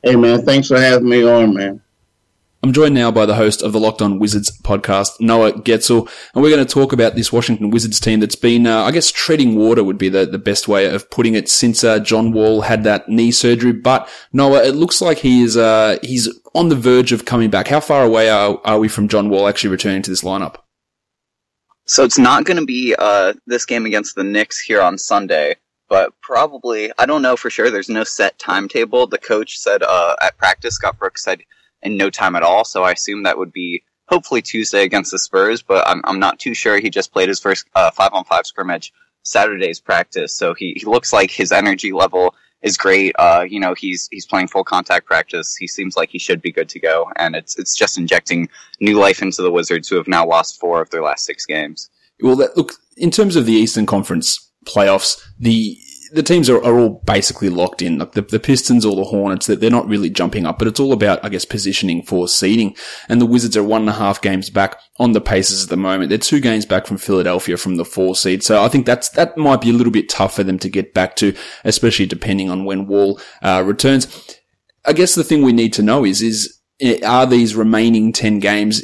Hey, 0.08 0.16
man, 0.16 0.46
thanks 0.46 0.70
for 0.70 0.80
having 0.80 1.10
me 1.10 1.28
on, 1.28 1.54
man. 1.54 1.82
I'm 2.64 2.72
joined 2.72 2.96
now 2.96 3.12
by 3.12 3.26
the 3.26 3.36
host 3.36 3.62
of 3.62 3.74
the 3.74 3.80
Locked 3.82 4.02
On 4.02 4.20
Wizards 4.20 4.58
podcast, 4.62 5.20
Noah 5.20 5.52
Goetzel, 5.52 6.08
and 6.34 6.42
we're 6.42 6.50
going 6.50 6.66
to 6.66 6.74
talk 6.74 6.94
about 6.94 7.16
this 7.16 7.34
Washington 7.34 7.72
Wizards 7.72 8.00
team 8.00 8.22
that's 8.22 8.38
been, 8.38 8.68
uh, 8.68 8.84
I 8.84 8.92
guess, 8.92 9.12
treading 9.12 9.58
water 9.58 9.84
would 9.84 9.98
be 9.98 10.08
the, 10.08 10.26
the 10.26 10.38
best 10.38 10.70
way 10.70 10.86
of 10.86 11.10
putting 11.12 11.36
it 11.36 11.50
since 11.50 11.84
uh, 11.84 12.00
John 12.00 12.32
Wall 12.32 12.62
had 12.62 12.86
that 12.86 13.10
knee 13.10 13.32
surgery. 13.32 13.74
But 13.74 14.08
Noah, 14.32 14.64
it 14.64 14.76
looks 14.76 15.02
like 15.02 15.18
he 15.18 15.42
is 15.42 15.58
uh, 15.58 15.98
he's 16.02 16.30
on 16.56 16.70
the 16.70 16.78
verge 16.78 17.12
of 17.12 17.26
coming 17.26 17.50
back. 17.50 17.68
How 17.68 17.82
far 17.82 18.06
away 18.06 18.30
are, 18.30 18.62
are 18.64 18.80
we 18.80 18.88
from 18.88 19.10
John 19.10 19.28
Wall 19.28 19.46
actually 19.46 19.72
returning 19.72 20.04
to 20.04 20.10
this 20.10 20.24
lineup? 20.24 20.56
So 21.84 22.06
it's 22.06 22.18
not 22.18 22.46
going 22.46 22.62
to 22.62 22.66
be 22.66 22.96
uh, 22.98 23.34
this 23.46 23.66
game 23.66 23.86
against 23.86 24.16
the 24.16 24.24
Knicks 24.24 24.58
here 24.58 24.82
on 24.82 24.98
Sunday 24.98 25.58
but 25.90 26.14
probably 26.22 26.92
I 26.98 27.06
don't 27.06 27.22
know 27.22 27.38
for 27.38 27.50
sure. 27.50 27.72
There's 27.72 27.90
no 27.90 28.04
set 28.04 28.38
timetable. 28.40 29.08
The 29.08 29.18
coach 29.18 29.58
said 29.60 29.84
uh, 29.84 30.16
at 30.22 30.38
practice, 30.38 30.76
Scott 30.76 30.98
Brooks 31.00 31.24
said 31.24 31.42
in 31.82 31.98
no 31.98 32.10
time 32.10 32.36
at 32.36 32.44
all. 32.44 32.66
So 32.66 32.84
I 32.84 32.92
assume 32.92 33.24
that 33.24 33.38
would 33.38 33.54
be 33.54 33.84
hopefully 34.08 34.42
Tuesday 34.42 34.84
against 34.84 35.12
the 35.12 35.20
Spurs, 35.20 35.62
but 35.62 35.88
I'm 35.88 36.02
I'm 36.06 36.20
not 36.20 36.40
too 36.40 36.54
sure. 36.54 36.80
He 36.80 36.90
just 36.90 37.12
played 37.12 37.30
his 37.30 37.40
first 37.40 37.66
five 37.74 38.14
on 38.14 38.24
five 38.26 38.46
scrimmage 38.46 38.94
Saturday's 39.24 39.80
practice, 39.80 40.34
so 40.34 40.54
he, 40.54 40.74
he 40.78 40.86
looks 40.86 41.12
like 41.12 41.32
his 41.32 41.52
energy 41.52 41.92
level 41.92 42.34
is 42.62 42.78
great. 42.78 43.14
Uh, 43.20 43.46
you 43.48 43.60
know, 43.60 43.74
he's 43.74 44.08
he's 44.12 44.26
playing 44.26 44.48
full 44.48 44.64
contact 44.64 45.06
practice. 45.06 45.56
He 45.56 45.68
seems 45.68 45.98
like 45.98 46.10
he 46.10 46.20
should 46.20 46.42
be 46.42 46.52
good 46.52 46.70
to 46.70 46.80
go, 46.80 47.12
and 47.18 47.36
it's 47.36 47.58
it's 47.58 47.76
just 47.76 47.98
injecting 47.98 48.50
new 48.80 48.98
life 49.00 49.22
into 49.22 49.42
the 49.42 49.52
Wizards, 49.52 49.90
who 49.90 49.98
have 49.98 50.08
now 50.08 50.26
lost 50.26 50.60
four 50.60 50.82
of 50.82 50.90
their 50.90 51.04
last 51.04 51.26
six 51.26 51.46
games. 51.46 51.90
Well, 52.22 52.36
that, 52.38 52.58
look 52.58 52.74
in 52.96 53.12
terms 53.12 53.36
of 53.36 53.46
the 53.46 53.54
Eastern 53.54 53.86
Conference 53.86 54.47
playoffs, 54.68 55.20
the 55.40 55.78
the 56.12 56.24
teams 56.24 56.50
are, 56.50 56.64
are 56.64 56.80
all 56.80 57.02
basically 57.06 57.50
locked 57.50 57.82
in. 57.82 57.98
Like 57.98 58.14
the, 58.14 58.22
the 58.22 58.40
Pistons 58.40 58.86
or 58.86 58.96
the 58.96 59.04
Hornets, 59.04 59.48
that 59.48 59.60
they're 59.60 59.70
not 59.70 59.88
really 59.88 60.10
jumping 60.10 60.46
up, 60.46 60.60
but 60.60 60.68
it's 60.68 60.80
all 60.80 60.94
about, 60.94 61.24
I 61.24 61.30
guess, 61.30 61.46
positioning 61.46 62.04
for 62.04 62.28
seeding. 62.28 62.76
And 63.10 63.22
the 63.22 63.26
Wizards 63.26 63.58
are 63.58 63.64
one 63.64 63.82
and 63.82 63.90
a 63.90 63.94
half 63.94 64.22
games 64.22 64.50
back 64.50 64.80
on 64.98 65.12
the 65.12 65.22
Pacers 65.22 65.64
at 65.64 65.70
the 65.70 65.78
moment. 65.78 66.10
They're 66.10 66.18
two 66.18 66.40
games 66.40 66.66
back 66.66 66.86
from 66.86 66.98
Philadelphia 66.98 67.58
from 67.58 67.76
the 67.76 67.86
four 67.86 68.16
seed. 68.16 68.44
So 68.44 68.64
I 68.64 68.68
think 68.68 68.86
that's, 68.86 69.10
that 69.10 69.38
might 69.38 69.62
be 69.62 69.70
a 69.70 69.74
little 69.74 69.92
bit 69.92 70.10
tough 70.10 70.36
for 70.36 70.44
them 70.44 70.60
to 70.60 70.70
get 70.70 70.94
back 70.94 71.16
to, 71.18 71.36
especially 71.64 72.06
depending 72.06 72.50
on 72.50 72.66
when 72.66 72.88
Wall, 72.88 73.20
uh, 73.42 73.64
returns. 73.66 74.08
I 74.86 74.94
guess 74.94 75.16
the 75.16 75.24
thing 75.24 75.42
we 75.42 75.54
need 75.54 75.74
to 75.74 75.84
know 75.84 76.06
is, 76.06 76.22
is, 76.22 76.60
eh, 76.80 77.00
are 77.06 77.26
these 77.26 77.56
remaining 77.56 78.14
10 78.14 78.40
games 78.40 78.84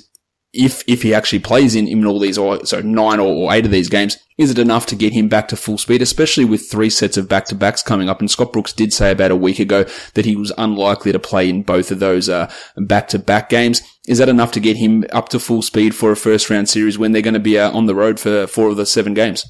if 0.54 0.84
if 0.88 1.02
he 1.02 1.14
actually 1.14 1.40
plays 1.40 1.76
in, 1.76 1.88
in 1.88 2.06
all 2.06 2.20
these, 2.20 2.38
or 2.38 2.66
so 2.66 2.80
nine 2.82 3.20
or, 3.20 3.28
or, 3.28 3.54
eight 3.54 3.66
of 3.66 3.72
these 3.72 3.90
games, 3.90 4.18
is 4.38 4.52
it 4.52 4.60
enough 4.60 4.86
to 4.88 4.96
get 4.96 5.12
him 5.12 5.28
back 5.28 5.48
to 5.48 5.56
full 5.56 5.78
speed, 5.78 6.02
especially 6.02 6.46
with 6.46 6.70
three 6.70 6.90
sets 6.90 7.18
of 7.18 7.28
back 7.28 7.46
to 7.46 7.56
backs 7.56 7.82
coming 7.82 8.08
up? 8.08 8.20
And 8.20 8.30
Scott 8.30 8.54
Brooks 8.54 8.72
did 8.72 8.94
say 8.94 9.12
about 9.12 9.32
a 9.32 9.36
week 9.36 9.60
ago 9.60 9.86
that 10.14 10.26
he 10.26 10.36
was 10.36 10.52
unlikely 10.58 11.12
to 11.12 11.20
play 11.20 11.50
in 11.50 11.64
both 11.64 11.90
of 11.92 12.00
those 12.00 12.30
back 12.78 13.08
to 13.10 13.20
back 13.20 13.50
games. 13.50 13.82
Is 14.08 14.18
that 14.20 14.30
enough 14.30 14.52
to 14.52 14.60
get 14.60 14.78
him 14.78 15.06
up 15.12 15.30
to 15.30 15.40
full 15.40 15.62
speed 15.62 15.96
for 15.96 16.12
a 16.12 16.16
first 16.16 16.50
round 16.50 16.70
series 16.70 16.98
when 16.98 17.14
they're 17.14 17.22
going 17.22 17.34
to 17.34 17.40
be 17.40 17.58
uh, 17.58 17.72
on 17.72 17.86
the 17.86 17.96
road 17.96 18.20
for 18.20 18.46
four 18.48 18.70
of 18.70 18.78
the 18.78 18.86
seven 18.86 19.14
games? 19.14 19.46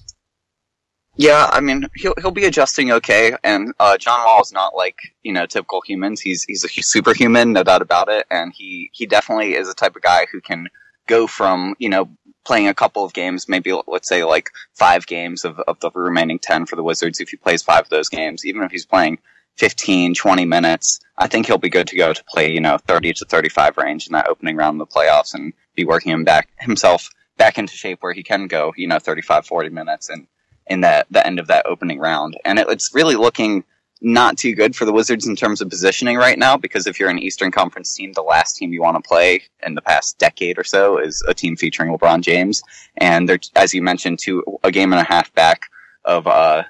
Yeah, 1.15 1.47
I 1.51 1.59
mean 1.59 1.87
he'll 1.95 2.15
he'll 2.19 2.31
be 2.31 2.45
adjusting 2.45 2.91
okay, 2.91 3.35
and 3.43 3.73
uh, 3.79 3.97
John 3.97 4.25
Wall 4.25 4.41
is 4.41 4.51
not 4.51 4.75
like 4.75 4.97
you 5.21 5.31
know 5.31 5.45
typical 5.45 5.81
humans. 5.85 6.21
He's 6.21 6.43
he's 6.43 6.63
a 6.63 6.69
superhuman, 6.69 7.53
no 7.53 7.63
doubt 7.63 7.83
about 7.83 8.09
it, 8.09 8.25
and 8.31 8.51
he 8.51 8.89
he 8.93 9.05
definitely 9.05 9.53
is 9.53 9.69
a 9.69 9.75
type 9.75 9.95
of 9.95 10.01
guy 10.01 10.25
who 10.31 10.41
can 10.41 10.69
go 11.07 11.27
from, 11.27 11.75
you 11.79 11.89
know, 11.89 12.09
playing 12.45 12.67
a 12.67 12.73
couple 12.73 13.05
of 13.05 13.13
games, 13.13 13.47
maybe 13.47 13.73
let's 13.87 14.07
say 14.07 14.23
like 14.23 14.49
five 14.73 15.05
games 15.07 15.45
of, 15.45 15.59
of 15.59 15.79
the 15.79 15.91
remaining 15.91 16.39
10 16.39 16.65
for 16.65 16.75
the 16.75 16.83
Wizards. 16.83 17.19
If 17.19 17.29
he 17.29 17.37
plays 17.37 17.61
five 17.61 17.83
of 17.83 17.89
those 17.89 18.09
games, 18.09 18.45
even 18.45 18.63
if 18.63 18.71
he's 18.71 18.85
playing 18.85 19.19
15, 19.55 20.15
20 20.15 20.45
minutes, 20.45 20.99
I 21.17 21.27
think 21.27 21.45
he'll 21.45 21.57
be 21.57 21.69
good 21.69 21.87
to 21.87 21.97
go 21.97 22.11
to 22.11 22.23
play, 22.25 22.51
you 22.51 22.59
know, 22.59 22.77
30 22.77 23.13
to 23.13 23.25
35 23.25 23.77
range 23.77 24.07
in 24.07 24.13
that 24.13 24.27
opening 24.27 24.57
round 24.57 24.81
of 24.81 24.89
the 24.89 24.93
playoffs 24.93 25.33
and 25.33 25.53
be 25.75 25.85
working 25.85 26.11
him 26.11 26.23
back 26.23 26.49
himself 26.59 27.09
back 27.37 27.57
into 27.57 27.73
shape 27.73 27.99
where 28.01 28.13
he 28.13 28.23
can 28.23 28.47
go, 28.47 28.73
you 28.75 28.87
know, 28.87 28.99
35, 28.99 29.45
40 29.45 29.69
minutes 29.69 30.09
and 30.09 30.27
in 30.67 30.81
that 30.81 31.07
the 31.11 31.25
end 31.25 31.39
of 31.39 31.47
that 31.47 31.65
opening 31.65 31.99
round. 31.99 32.37
And 32.45 32.59
it, 32.59 32.67
it's 32.69 32.93
really 32.93 33.15
looking 33.15 33.63
not 34.03 34.37
too 34.37 34.53
good 34.53 34.75
for 34.75 34.83
the 34.83 34.91
Wizards 34.91 35.25
in 35.25 35.35
terms 35.35 35.61
of 35.61 35.69
positioning 35.69 36.17
right 36.17 36.37
now 36.37 36.57
because 36.57 36.85
if 36.85 36.99
you're 36.99 37.09
an 37.09 37.17
Eastern 37.17 37.51
Conference 37.51 37.95
team, 37.95 38.11
the 38.11 38.21
last 38.21 38.57
team 38.57 38.73
you 38.73 38.81
want 38.81 39.01
to 39.01 39.07
play 39.07 39.41
in 39.65 39.75
the 39.75 39.81
past 39.81 40.19
decade 40.19 40.59
or 40.59 40.65
so 40.65 40.97
is 40.97 41.23
a 41.27 41.33
team 41.33 41.55
featuring 41.55 41.89
LeBron 41.97 42.21
James, 42.21 42.61
and 42.97 43.27
they're 43.27 43.39
as 43.55 43.73
you 43.73 43.81
mentioned, 43.81 44.19
two 44.19 44.43
a 44.63 44.71
game 44.71 44.91
and 44.91 45.01
a 45.01 45.05
half 45.05 45.33
back 45.33 45.61
of 46.03 46.27
uh, 46.27 46.63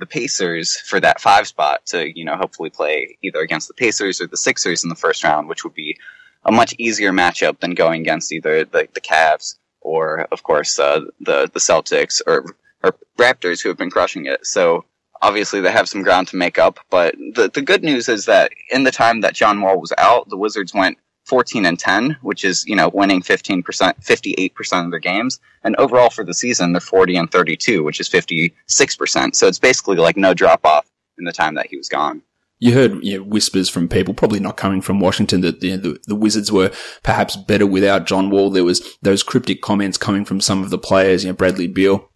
the 0.00 0.06
Pacers 0.06 0.76
for 0.80 0.98
that 0.98 1.20
five 1.20 1.46
spot 1.46 1.86
to 1.86 2.18
you 2.18 2.24
know 2.24 2.36
hopefully 2.36 2.70
play 2.70 3.16
either 3.22 3.38
against 3.38 3.68
the 3.68 3.74
Pacers 3.74 4.20
or 4.20 4.26
the 4.26 4.36
Sixers 4.36 4.82
in 4.82 4.90
the 4.90 4.96
first 4.96 5.22
round, 5.22 5.48
which 5.48 5.62
would 5.62 5.74
be 5.74 5.96
a 6.44 6.50
much 6.50 6.74
easier 6.76 7.12
matchup 7.12 7.60
than 7.60 7.74
going 7.74 8.00
against 8.00 8.32
either 8.32 8.64
the, 8.64 8.88
the 8.94 9.00
Cavs 9.00 9.54
or 9.80 10.22
of 10.32 10.42
course 10.42 10.78
uh, 10.80 11.02
the 11.20 11.48
the 11.52 11.60
Celtics 11.60 12.20
or 12.26 12.44
or 12.82 12.96
Raptors 13.16 13.62
who 13.62 13.68
have 13.68 13.78
been 13.78 13.90
crushing 13.90 14.26
it. 14.26 14.44
So 14.44 14.84
obviously 15.22 15.60
they 15.60 15.70
have 15.70 15.88
some 15.88 16.02
ground 16.02 16.28
to 16.28 16.36
make 16.36 16.58
up. 16.58 16.80
But 16.90 17.14
the 17.34 17.50
the 17.52 17.62
good 17.62 17.82
news 17.82 18.08
is 18.08 18.26
that 18.26 18.52
in 18.70 18.84
the 18.84 18.90
time 18.90 19.20
that 19.20 19.34
John 19.34 19.60
Wall 19.60 19.80
was 19.80 19.92
out, 19.98 20.28
the 20.28 20.36
Wizards 20.36 20.74
went 20.74 20.98
14 21.26 21.64
and 21.66 21.78
10, 21.78 22.16
which 22.22 22.44
is 22.44 22.64
you 22.66 22.76
know 22.76 22.90
winning 22.92 23.22
15 23.22 23.62
percent, 23.62 24.02
58 24.02 24.54
percent 24.54 24.86
of 24.86 24.90
their 24.90 25.00
games, 25.00 25.40
and 25.62 25.76
overall 25.76 26.10
for 26.10 26.24
the 26.24 26.34
season 26.34 26.72
they're 26.72 26.80
40 26.80 27.16
and 27.16 27.30
32, 27.30 27.82
which 27.82 28.00
is 28.00 28.08
56 28.08 28.96
percent. 28.96 29.36
So 29.36 29.46
it's 29.46 29.58
basically 29.58 29.96
like 29.96 30.16
no 30.16 30.34
drop 30.34 30.64
off 30.64 30.86
in 31.18 31.24
the 31.24 31.32
time 31.32 31.54
that 31.54 31.66
he 31.66 31.76
was 31.76 31.88
gone. 31.88 32.22
You 32.62 32.74
heard 32.74 33.02
you 33.02 33.16
know, 33.16 33.24
whispers 33.24 33.70
from 33.70 33.88
people, 33.88 34.12
probably 34.12 34.38
not 34.38 34.58
coming 34.58 34.82
from 34.82 35.00
Washington, 35.00 35.40
that 35.40 35.60
the, 35.60 35.98
the 36.06 36.14
Wizards 36.14 36.52
were 36.52 36.70
perhaps 37.02 37.34
better 37.34 37.66
without 37.66 38.04
John 38.04 38.28
Wall. 38.28 38.50
There 38.50 38.64
was 38.64 38.98
those 39.00 39.22
cryptic 39.22 39.62
comments 39.62 39.96
coming 39.96 40.26
from 40.26 40.42
some 40.42 40.62
of 40.62 40.68
the 40.68 40.76
players, 40.76 41.24
you 41.24 41.30
know, 41.30 41.34
Bradley 41.34 41.68
Beal 41.68 42.09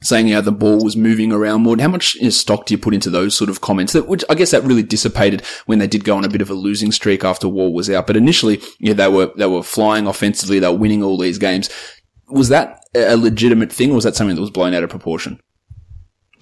saying 0.00 0.28
how 0.28 0.40
the 0.40 0.52
ball 0.52 0.82
was 0.82 0.96
moving 0.96 1.32
around 1.32 1.62
more. 1.62 1.76
How 1.78 1.88
much 1.88 2.16
stock 2.30 2.66
do 2.66 2.74
you 2.74 2.78
put 2.78 2.94
into 2.94 3.10
those 3.10 3.36
sort 3.36 3.50
of 3.50 3.60
comments? 3.60 3.92
That, 3.92 4.08
which 4.08 4.24
I 4.28 4.34
guess 4.34 4.52
that 4.52 4.64
really 4.64 4.82
dissipated 4.82 5.42
when 5.66 5.78
they 5.78 5.86
did 5.86 6.04
go 6.04 6.16
on 6.16 6.24
a 6.24 6.28
bit 6.28 6.42
of 6.42 6.50
a 6.50 6.54
losing 6.54 6.92
streak 6.92 7.24
after 7.24 7.48
Wall 7.48 7.72
was 7.72 7.90
out. 7.90 8.06
But 8.06 8.16
initially, 8.16 8.60
yeah, 8.78 8.94
they 8.94 9.08
were 9.08 9.32
they 9.36 9.46
were 9.46 9.62
flying 9.62 10.06
offensively. 10.06 10.58
They 10.58 10.68
were 10.68 10.76
winning 10.76 11.02
all 11.02 11.18
these 11.18 11.38
games. 11.38 11.68
Was 12.28 12.48
that 12.50 12.80
a 12.94 13.16
legitimate 13.16 13.72
thing, 13.72 13.90
or 13.90 13.94
was 13.96 14.04
that 14.04 14.16
something 14.16 14.36
that 14.36 14.42
was 14.42 14.50
blown 14.50 14.74
out 14.74 14.84
of 14.84 14.90
proportion? 14.90 15.40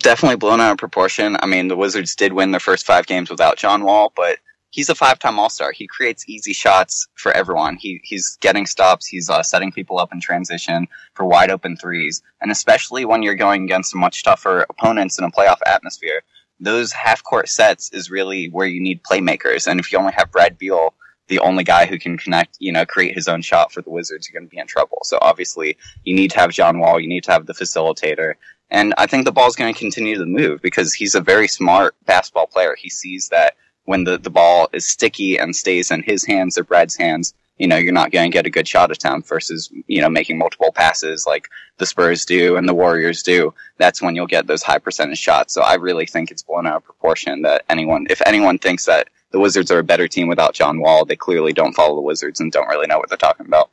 Definitely 0.00 0.36
blown 0.36 0.60
out 0.60 0.72
of 0.72 0.78
proportion. 0.78 1.36
I 1.40 1.46
mean, 1.46 1.68
the 1.68 1.76
Wizards 1.76 2.14
did 2.14 2.32
win 2.32 2.50
their 2.50 2.60
first 2.60 2.84
five 2.84 3.06
games 3.06 3.30
without 3.30 3.56
John 3.56 3.84
Wall, 3.84 4.12
but 4.14 4.38
he's 4.76 4.90
a 4.90 4.94
five-time 4.94 5.38
All-Star. 5.38 5.72
He 5.72 5.86
creates 5.86 6.28
easy 6.28 6.52
shots 6.52 7.08
for 7.14 7.32
everyone. 7.32 7.76
He 7.76 8.00
he's 8.04 8.36
getting 8.42 8.66
stops. 8.66 9.06
He's 9.06 9.30
uh, 9.30 9.42
setting 9.42 9.72
people 9.72 9.98
up 9.98 10.12
in 10.12 10.20
transition 10.20 10.86
for 11.14 11.24
wide 11.24 11.50
open 11.50 11.76
threes, 11.78 12.22
and 12.42 12.52
especially 12.52 13.04
when 13.06 13.22
you're 13.22 13.46
going 13.46 13.64
against 13.64 13.94
much 13.94 14.22
tougher 14.22 14.66
opponents 14.68 15.18
in 15.18 15.24
a 15.24 15.30
playoff 15.30 15.60
atmosphere, 15.66 16.20
those 16.60 16.92
half-court 16.92 17.48
sets 17.48 17.90
is 17.92 18.10
really 18.10 18.50
where 18.50 18.66
you 18.66 18.80
need 18.80 19.02
playmakers. 19.02 19.66
And 19.66 19.80
if 19.80 19.90
you 19.90 19.98
only 19.98 20.12
have 20.12 20.30
Brad 20.30 20.58
Beal, 20.58 20.92
the 21.28 21.40
only 21.40 21.64
guy 21.64 21.86
who 21.86 21.98
can 21.98 22.18
connect, 22.18 22.56
you 22.60 22.70
know, 22.70 22.84
create 22.84 23.14
his 23.14 23.28
own 23.28 23.40
shot 23.40 23.72
for 23.72 23.80
the 23.82 23.90
Wizards, 23.90 24.28
you're 24.28 24.38
going 24.38 24.48
to 24.48 24.54
be 24.54 24.60
in 24.60 24.66
trouble. 24.66 24.98
So 25.04 25.18
obviously, 25.22 25.78
you 26.04 26.14
need 26.14 26.30
to 26.32 26.40
have 26.40 26.50
John 26.50 26.78
Wall. 26.78 27.00
You 27.00 27.08
need 27.08 27.24
to 27.24 27.32
have 27.32 27.46
the 27.46 27.54
facilitator. 27.54 28.34
And 28.70 28.94
I 28.98 29.06
think 29.06 29.24
the 29.24 29.32
ball's 29.32 29.56
going 29.56 29.72
to 29.72 29.78
continue 29.78 30.18
to 30.18 30.26
move 30.26 30.60
because 30.60 30.92
he's 30.92 31.14
a 31.14 31.20
very 31.20 31.48
smart 31.48 31.94
basketball 32.04 32.46
player. 32.46 32.76
He 32.78 32.90
sees 32.90 33.28
that 33.28 33.54
when 33.86 34.04
the, 34.04 34.18
the 34.18 34.30
ball 34.30 34.68
is 34.72 34.86
sticky 34.86 35.38
and 35.38 35.56
stays 35.56 35.90
in 35.90 36.02
his 36.02 36.24
hands 36.24 36.58
or 36.58 36.64
Brad's 36.64 36.96
hands, 36.96 37.34
you 37.58 37.66
know, 37.66 37.76
you're 37.76 37.92
not 37.92 38.10
going 38.10 38.30
to 38.30 38.34
get 38.34 38.46
a 38.46 38.50
good 38.50 38.68
shot 38.68 38.90
attempt 38.90 39.28
versus, 39.28 39.70
you 39.86 40.02
know, 40.02 40.10
making 40.10 40.36
multiple 40.36 40.72
passes 40.72 41.26
like 41.26 41.48
the 41.78 41.86
Spurs 41.86 42.26
do 42.26 42.56
and 42.56 42.68
the 42.68 42.74
Warriors 42.74 43.22
do. 43.22 43.54
That's 43.78 44.02
when 44.02 44.14
you'll 44.14 44.26
get 44.26 44.46
those 44.46 44.62
high 44.62 44.78
percentage 44.78 45.18
shots. 45.18 45.54
So 45.54 45.62
I 45.62 45.74
really 45.74 46.04
think 46.04 46.30
it's 46.30 46.42
blown 46.42 46.66
out 46.66 46.76
of 46.76 46.84
proportion 46.84 47.42
that 47.42 47.64
anyone, 47.70 48.06
if 48.10 48.20
anyone 48.26 48.58
thinks 48.58 48.84
that 48.84 49.08
the 49.30 49.40
Wizards 49.40 49.70
are 49.70 49.78
a 49.78 49.84
better 49.84 50.06
team 50.06 50.28
without 50.28 50.54
John 50.54 50.80
Wall, 50.80 51.04
they 51.04 51.16
clearly 51.16 51.52
don't 51.52 51.72
follow 51.72 51.94
the 51.94 52.02
Wizards 52.02 52.40
and 52.40 52.52
don't 52.52 52.68
really 52.68 52.86
know 52.86 52.98
what 52.98 53.08
they're 53.08 53.16
talking 53.16 53.46
about 53.46 53.70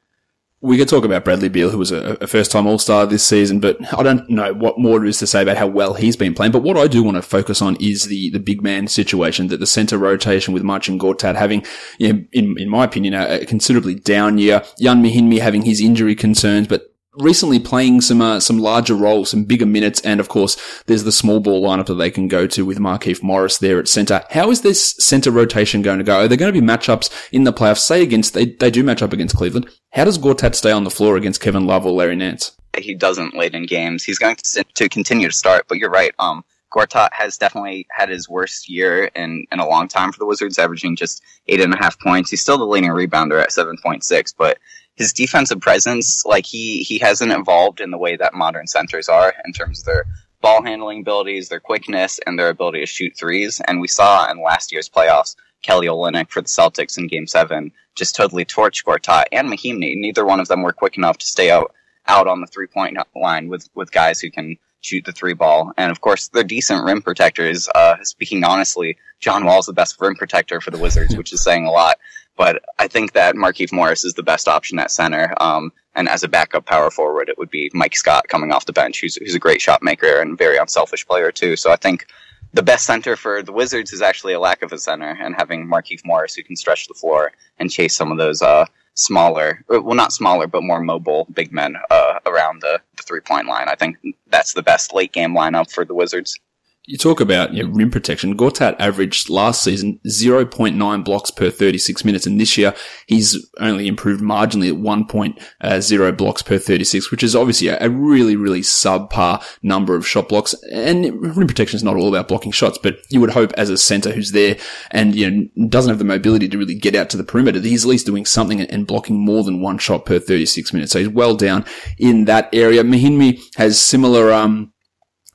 we 0.63 0.77
could 0.77 0.87
talk 0.87 1.03
about 1.03 1.25
Bradley 1.25 1.49
Beal, 1.49 1.69
who 1.69 1.77
was 1.77 1.91
a, 1.91 2.17
a 2.21 2.25
first 2.25 2.49
time 2.49 2.65
All 2.65 2.79
Star 2.79 3.05
this 3.05 3.25
season, 3.25 3.59
but 3.59 3.77
I 3.93 4.01
don't 4.01 4.27
know 4.29 4.53
what 4.53 4.79
more 4.79 4.97
there 4.97 5.07
is 5.09 5.19
to 5.19 5.27
say 5.27 5.41
about 5.41 5.57
how 5.57 5.67
well 5.67 5.93
he's 5.93 6.15
been 6.15 6.33
playing. 6.33 6.53
But 6.53 6.63
what 6.63 6.77
I 6.77 6.87
do 6.87 7.03
want 7.03 7.15
to 7.15 7.21
focus 7.21 7.61
on 7.61 7.75
is 7.81 8.05
the, 8.05 8.29
the 8.29 8.39
big 8.39 8.63
man 8.63 8.87
situation 8.87 9.47
that 9.47 9.59
the 9.59 9.67
center 9.67 9.97
rotation 9.97 10.53
with 10.53 10.63
Marcin 10.63 10.97
Gortat 10.97 11.35
having, 11.35 11.65
you 11.99 12.13
know, 12.13 12.23
in, 12.31 12.55
in 12.57 12.69
my 12.69 12.85
opinion, 12.85 13.13
a, 13.13 13.41
a 13.41 13.45
considerably 13.45 13.93
down 13.93 14.37
year. 14.37 14.63
Ian 14.79 15.03
Mahinmi 15.03 15.39
having 15.39 15.63
his 15.63 15.81
injury 15.81 16.15
concerns, 16.15 16.69
but 16.69 16.92
recently 17.15 17.59
playing 17.59 18.01
some 18.01 18.21
uh, 18.21 18.39
some 18.39 18.57
larger 18.57 18.95
roles, 18.95 19.29
some 19.29 19.43
bigger 19.43 19.65
minutes, 19.65 20.01
and 20.01 20.19
of 20.19 20.29
course, 20.29 20.57
there's 20.85 21.03
the 21.03 21.11
small 21.11 21.39
ball 21.39 21.63
lineup 21.63 21.85
that 21.87 21.95
they 21.95 22.11
can 22.11 22.27
go 22.27 22.47
to 22.47 22.65
with 22.65 22.79
Markieff 22.79 23.21
Morris 23.21 23.57
there 23.57 23.79
at 23.79 23.87
centre. 23.87 24.23
How 24.31 24.49
is 24.51 24.61
this 24.61 24.95
centre 24.97 25.31
rotation 25.31 25.81
going 25.81 25.99
to 25.99 26.03
go? 26.03 26.19
Are 26.19 26.27
there 26.27 26.37
going 26.37 26.53
to 26.53 26.59
be 26.59 26.65
matchups 26.65 27.09
in 27.31 27.43
the 27.43 27.53
playoffs? 27.53 27.79
Say 27.79 28.01
against 28.01 28.33
they 28.33 28.45
they 28.45 28.71
do 28.71 28.83
match 28.83 29.01
up 29.01 29.13
against 29.13 29.35
Cleveland. 29.35 29.69
How 29.91 30.05
does 30.05 30.17
Gortat 30.17 30.55
stay 30.55 30.71
on 30.71 30.83
the 30.83 30.89
floor 30.89 31.17
against 31.17 31.41
Kevin 31.41 31.67
Love 31.67 31.85
or 31.85 31.91
Larry 31.91 32.15
Nance? 32.15 32.55
He 32.77 32.95
doesn't 32.95 33.35
late 33.35 33.53
in 33.53 33.67
games. 33.67 34.03
He's 34.03 34.17
going 34.17 34.35
to, 34.35 34.63
to 34.63 34.89
continue 34.89 35.27
to 35.27 35.33
start, 35.33 35.65
but 35.67 35.77
you're 35.77 35.91
right. 35.91 36.13
Um, 36.17 36.43
Gortat 36.73 37.09
has 37.13 37.37
definitely 37.37 37.85
had 37.91 38.09
his 38.09 38.27
worst 38.27 38.67
year 38.67 39.11
in, 39.15 39.45
in 39.51 39.59
a 39.59 39.67
long 39.67 39.87
time 39.87 40.11
for 40.11 40.17
the 40.17 40.25
Wizards, 40.25 40.57
averaging 40.57 40.95
just 40.95 41.21
eight 41.47 41.61
and 41.61 41.73
a 41.73 41.77
half 41.77 41.99
points. 41.99 42.31
He's 42.31 42.41
still 42.41 42.57
the 42.57 42.65
leading 42.65 42.89
rebounder 42.89 43.39
at 43.41 43.49
7.6, 43.49 44.33
but 44.37 44.57
his 44.95 45.13
defensive 45.13 45.59
presence, 45.59 46.25
like 46.25 46.45
he 46.45 46.83
he 46.83 46.99
hasn't 46.99 47.31
evolved 47.31 47.81
in 47.81 47.91
the 47.91 47.97
way 47.97 48.15
that 48.15 48.33
modern 48.33 48.67
centers 48.67 49.09
are 49.09 49.33
in 49.45 49.53
terms 49.53 49.79
of 49.79 49.85
their 49.85 50.05
ball 50.41 50.61
handling 50.63 51.01
abilities, 51.01 51.49
their 51.49 51.59
quickness, 51.59 52.19
and 52.25 52.37
their 52.37 52.49
ability 52.49 52.81
to 52.81 52.85
shoot 52.85 53.15
threes. 53.15 53.61
And 53.67 53.81
we 53.81 53.87
saw 53.87 54.29
in 54.29 54.43
last 54.43 54.71
year's 54.71 54.89
playoffs, 54.89 55.35
Kelly 55.63 55.87
Olynyk 55.87 56.29
for 56.29 56.41
the 56.41 56.47
Celtics 56.47 56.97
in 56.97 57.07
Game 57.07 57.27
Seven 57.27 57.71
just 57.95 58.15
totally 58.15 58.45
torched 58.45 58.83
Gortat 58.83 59.25
and 59.31 59.49
Mahinmi. 59.49 59.95
Neither 59.95 60.25
one 60.25 60.39
of 60.39 60.47
them 60.47 60.61
were 60.61 60.73
quick 60.73 60.97
enough 60.97 61.17
to 61.19 61.25
stay 61.25 61.49
out 61.49 61.73
out 62.07 62.27
on 62.27 62.41
the 62.41 62.47
three 62.47 62.67
point 62.67 62.97
line 63.15 63.47
with 63.47 63.69
with 63.73 63.91
guys 63.91 64.19
who 64.19 64.29
can 64.29 64.57
shoot 64.81 65.05
the 65.05 65.11
three 65.11 65.33
ball. 65.33 65.71
And 65.77 65.91
of 65.91 66.01
course, 66.01 66.27
they're 66.27 66.43
decent 66.43 66.83
rim 66.83 67.01
protectors. 67.01 67.69
Uh, 67.73 67.95
speaking 68.03 68.43
honestly, 68.43 68.97
John 69.19 69.45
Wall's 69.45 69.65
the 69.65 69.73
best 69.73 69.99
rim 69.99 70.15
protector 70.15 70.59
for 70.59 70.71
the 70.71 70.77
Wizards, 70.77 71.15
which 71.15 71.31
is 71.31 71.41
saying 71.41 71.65
a 71.65 71.71
lot. 71.71 71.97
But 72.35 72.63
I 72.79 72.87
think 72.87 73.13
that 73.13 73.35
Markieff 73.35 73.71
Morris 73.71 74.03
is 74.03 74.13
the 74.13 74.23
best 74.23 74.47
option 74.47 74.79
at 74.79 74.91
center. 74.91 75.33
Um, 75.39 75.71
and 75.95 76.09
as 76.09 76.23
a 76.23 76.27
backup 76.27 76.65
power 76.65 76.89
forward, 76.89 77.29
it 77.29 77.37
would 77.37 77.51
be 77.51 77.69
Mike 77.73 77.95
Scott 77.95 78.27
coming 78.27 78.51
off 78.51 78.65
the 78.65 78.73
bench, 78.73 79.01
who's, 79.01 79.15
who's 79.15 79.35
a 79.35 79.39
great 79.39 79.61
shot 79.61 79.83
maker 79.83 80.19
and 80.19 80.37
very 80.37 80.57
unselfish 80.57 81.05
player 81.05 81.31
too. 81.31 81.55
So 81.55 81.71
I 81.71 81.75
think 81.75 82.07
the 82.53 82.63
best 82.63 82.85
center 82.85 83.15
for 83.15 83.43
the 83.43 83.51
Wizards 83.51 83.93
is 83.93 84.01
actually 84.01 84.33
a 84.33 84.39
lack 84.39 84.63
of 84.63 84.71
a 84.71 84.77
center 84.77 85.17
and 85.21 85.35
having 85.35 85.67
Markieff 85.67 86.05
Morris 86.05 86.35
who 86.35 86.43
can 86.43 86.55
stretch 86.55 86.87
the 86.87 86.93
floor 86.93 87.31
and 87.59 87.71
chase 87.71 87.95
some 87.95 88.11
of 88.11 88.17
those, 88.17 88.41
uh, 88.41 88.65
smaller, 88.95 89.63
well, 89.67 89.95
not 89.95 90.13
smaller, 90.13 90.45
but 90.45 90.61
more 90.61 90.79
mobile 90.79 91.27
big 91.33 91.51
men, 91.51 91.75
uh, 91.89 92.19
around 92.27 92.61
the, 92.61 92.79
the 92.97 93.03
three 93.03 93.21
point 93.21 93.47
line. 93.47 93.67
I 93.67 93.75
think 93.75 93.97
that's 94.27 94.53
the 94.53 94.61
best 94.61 94.93
late 94.93 95.11
game 95.11 95.35
lineup 95.35 95.71
for 95.71 95.83
the 95.83 95.95
Wizards. 95.95 96.39
You 96.85 96.97
talk 96.97 97.21
about 97.21 97.51
rim 97.51 97.89
protection. 97.89 98.35
Gortat 98.35 98.75
averaged 98.77 99.29
last 99.29 99.63
season 99.63 100.01
0.9 100.05 101.05
blocks 101.05 101.31
per 101.31 101.49
36 101.49 102.03
minutes, 102.03 102.25
and 102.25 102.41
this 102.41 102.57
year 102.57 102.75
he's 103.07 103.49
only 103.59 103.87
improved 103.87 104.21
marginally 104.21 104.67
at 104.67 104.81
1.0 104.81 106.17
blocks 106.17 106.41
per 106.41 106.57
36, 106.57 107.09
which 107.09 107.23
is 107.23 107.37
obviously 107.37 107.69
a, 107.69 107.89
really, 107.89 108.35
really 108.35 108.59
subpar 108.59 109.41
number 109.61 109.95
of 109.95 110.05
shot 110.05 110.27
blocks. 110.27 110.53
And 110.73 111.21
rim 111.37 111.47
protection 111.47 111.77
is 111.77 111.83
not 111.85 111.95
all 111.95 112.09
about 112.09 112.27
blocking 112.27 112.51
shots, 112.51 112.77
but 112.77 112.97
you 113.09 113.21
would 113.21 113.29
hope 113.31 113.53
as 113.53 113.69
a 113.69 113.77
center 113.77 114.11
who's 114.11 114.33
there 114.33 114.57
and 114.91 115.15
you 115.15 115.31
know 115.31 115.67
doesn't 115.69 115.89
have 115.89 115.99
the 115.99 116.05
mobility 116.05 116.49
to 116.49 116.57
really 116.57 116.75
get 116.75 116.95
out 116.95 117.09
to 117.11 117.17
the 117.17 117.23
perimeter, 117.23 117.61
that 117.61 117.69
he's 117.69 117.85
at 117.85 117.89
least 117.89 118.05
doing 118.05 118.25
something 118.25 118.59
and 118.59 118.87
blocking 118.87 119.23
more 119.23 119.45
than 119.45 119.61
one 119.61 119.77
shot 119.77 120.05
per 120.05 120.19
36 120.19 120.73
minutes. 120.73 120.91
So 120.91 120.99
he's 120.99 121.07
well 121.07 121.37
down 121.37 121.63
in 121.97 122.25
that 122.25 122.49
area. 122.51 122.83
Mahinmi 122.83 123.39
has 123.55 123.79
similar 123.79 124.33
um 124.33 124.72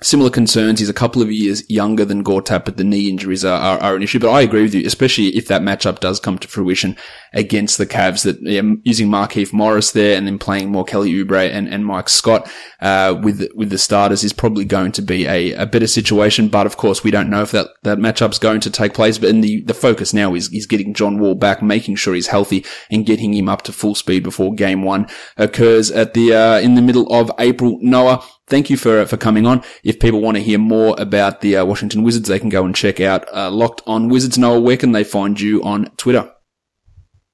similar 0.00 0.30
concerns. 0.30 0.78
He's 0.78 0.88
a 0.88 0.94
couple 0.94 1.22
of 1.22 1.32
years 1.32 1.68
younger 1.68 2.04
than 2.04 2.22
Gortat, 2.22 2.64
but 2.64 2.76
the 2.76 2.84
knee 2.84 3.08
injuries 3.08 3.44
are, 3.44 3.60
are, 3.60 3.78
are, 3.80 3.96
an 3.96 4.02
issue. 4.02 4.20
But 4.20 4.30
I 4.30 4.42
agree 4.42 4.62
with 4.62 4.74
you, 4.74 4.86
especially 4.86 5.28
if 5.28 5.48
that 5.48 5.62
matchup 5.62 6.00
does 6.00 6.20
come 6.20 6.38
to 6.38 6.48
fruition 6.48 6.96
against 7.32 7.78
the 7.78 7.86
Cavs, 7.86 8.22
that 8.24 8.40
yeah, 8.42 8.62
using 8.84 9.08
Markieff 9.08 9.52
Morris 9.52 9.90
there 9.92 10.16
and 10.16 10.26
then 10.26 10.38
playing 10.38 10.70
more 10.70 10.84
Kelly 10.84 11.12
Oubre 11.12 11.50
and, 11.50 11.68
and 11.68 11.84
Mike 11.84 12.08
Scott 12.08 12.50
uh, 12.80 13.18
with 13.22 13.48
with 13.54 13.70
the 13.70 13.78
starters 13.78 14.22
is 14.22 14.32
probably 14.32 14.64
going 14.64 14.92
to 14.92 15.02
be 15.02 15.26
a, 15.26 15.52
a 15.54 15.66
better 15.66 15.86
situation. 15.86 16.48
But 16.48 16.66
of 16.66 16.76
course, 16.76 17.02
we 17.02 17.10
don't 17.10 17.30
know 17.30 17.42
if 17.42 17.50
that, 17.50 17.68
that 17.82 17.98
matchup's 17.98 18.38
going 18.38 18.60
to 18.60 18.70
take 18.70 18.94
place. 18.94 19.18
But 19.18 19.30
in 19.30 19.40
the, 19.40 19.62
the 19.62 19.74
focus 19.74 20.14
now 20.14 20.34
is, 20.34 20.52
is 20.52 20.66
getting 20.66 20.94
John 20.94 21.18
Wall 21.18 21.34
back, 21.34 21.62
making 21.62 21.96
sure 21.96 22.14
he's 22.14 22.28
healthy 22.28 22.64
and 22.90 23.06
getting 23.06 23.34
him 23.34 23.48
up 23.48 23.62
to 23.62 23.72
full 23.72 23.94
speed 23.94 24.22
before 24.22 24.54
game 24.54 24.82
one 24.82 25.08
occurs 25.36 25.90
at 25.90 26.14
the 26.14 26.34
uh, 26.34 26.60
in 26.60 26.76
the 26.76 26.82
middle 26.82 27.12
of 27.12 27.30
April. 27.38 27.78
Noah, 27.80 28.24
thank 28.48 28.70
you 28.70 28.76
for 28.76 29.04
for 29.06 29.16
coming 29.16 29.46
on. 29.46 29.62
If 29.84 30.00
people 30.00 30.20
want 30.20 30.36
to 30.36 30.42
hear 30.42 30.58
more 30.58 30.94
about 30.98 31.40
the 31.40 31.56
uh, 31.56 31.64
Washington 31.64 32.02
Wizards, 32.02 32.28
they 32.28 32.38
can 32.38 32.48
go 32.48 32.64
and 32.64 32.74
check 32.74 33.00
out 33.00 33.32
uh, 33.34 33.50
Locked 33.50 33.82
On 33.86 34.08
Wizards. 34.08 34.38
Noah, 34.38 34.60
where 34.60 34.76
can 34.76 34.92
they 34.92 35.04
find 35.04 35.40
you 35.40 35.62
on 35.62 35.90
Twitter? 35.96 36.32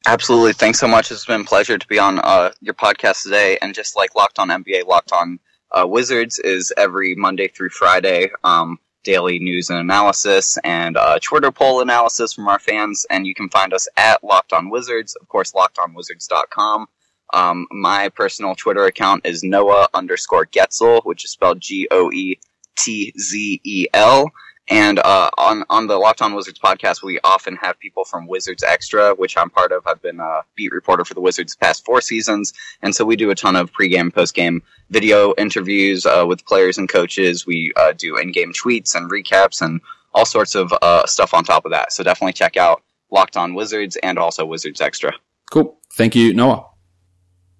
Absolutely. 0.06 0.52
Thanks 0.52 0.78
so 0.78 0.86
much. 0.86 1.10
It's 1.10 1.24
been 1.24 1.42
a 1.42 1.44
pleasure 1.44 1.78
to 1.78 1.86
be 1.86 1.98
on 1.98 2.18
uh, 2.18 2.52
your 2.60 2.74
podcast 2.74 3.22
today. 3.22 3.56
And 3.62 3.74
just 3.74 3.96
like 3.96 4.14
Locked 4.14 4.38
On 4.38 4.48
NBA, 4.48 4.86
Locked 4.86 5.12
On 5.12 5.38
uh, 5.70 5.86
Wizards 5.86 6.38
is 6.38 6.72
every 6.76 7.14
Monday 7.14 7.48
through 7.48 7.70
Friday. 7.70 8.30
Um, 8.42 8.78
daily 9.02 9.38
news 9.38 9.70
and 9.70 9.78
analysis 9.78 10.58
and 10.64 10.96
uh, 10.96 11.18
Twitter 11.20 11.52
poll 11.52 11.80
analysis 11.80 12.32
from 12.32 12.48
our 12.48 12.58
fans. 12.58 13.06
And 13.08 13.26
you 13.26 13.34
can 13.34 13.48
find 13.48 13.72
us 13.72 13.88
at 13.96 14.24
Locked 14.24 14.52
On 14.52 14.70
Wizards, 14.70 15.14
of 15.14 15.28
course, 15.28 15.52
lockedonwizards.com. 15.52 16.86
Um, 17.34 17.66
my 17.70 18.08
personal 18.08 18.54
Twitter 18.54 18.84
account 18.84 19.26
is 19.26 19.42
Noah 19.42 19.88
underscore 19.92 20.46
Goetzel, 20.46 21.02
which 21.02 21.24
is 21.24 21.32
spelled 21.32 21.60
G 21.60 21.88
O 21.90 22.10
E 22.12 22.38
T 22.78 23.12
Z 23.18 23.60
E 23.64 23.86
L. 23.92 24.30
And 24.68 24.98
uh, 25.00 25.30
on 25.36 25.64
on 25.68 25.86
the 25.88 25.98
Locked 25.98 26.22
On 26.22 26.32
Wizards 26.32 26.58
podcast, 26.58 27.02
we 27.02 27.20
often 27.22 27.56
have 27.56 27.78
people 27.78 28.04
from 28.06 28.26
Wizards 28.26 28.62
Extra, 28.62 29.14
which 29.14 29.36
I'm 29.36 29.50
part 29.50 29.72
of. 29.72 29.86
I've 29.86 30.00
been 30.00 30.20
a 30.20 30.40
beat 30.54 30.72
reporter 30.72 31.04
for 31.04 31.12
the 31.12 31.20
Wizards 31.20 31.54
past 31.54 31.84
four 31.84 32.00
seasons, 32.00 32.54
and 32.80 32.94
so 32.94 33.04
we 33.04 33.16
do 33.16 33.30
a 33.30 33.34
ton 33.34 33.56
of 33.56 33.70
pregame, 33.72 34.10
postgame 34.10 34.60
video 34.88 35.34
interviews 35.36 36.06
uh, 36.06 36.24
with 36.26 36.46
players 36.46 36.78
and 36.78 36.88
coaches. 36.88 37.46
We 37.46 37.74
uh, 37.76 37.92
do 37.92 38.16
in-game 38.16 38.54
tweets 38.54 38.94
and 38.94 39.10
recaps 39.10 39.60
and 39.60 39.82
all 40.14 40.24
sorts 40.24 40.54
of 40.54 40.72
uh, 40.80 41.04
stuff 41.04 41.34
on 41.34 41.44
top 41.44 41.66
of 41.66 41.72
that. 41.72 41.92
So 41.92 42.02
definitely 42.02 42.32
check 42.32 42.56
out 42.56 42.82
Locked 43.10 43.36
On 43.36 43.52
Wizards 43.52 43.98
and 44.02 44.18
also 44.18 44.46
Wizards 44.46 44.80
Extra. 44.80 45.12
Cool. 45.50 45.76
Thank 45.92 46.14
you, 46.14 46.32
Noah. 46.32 46.64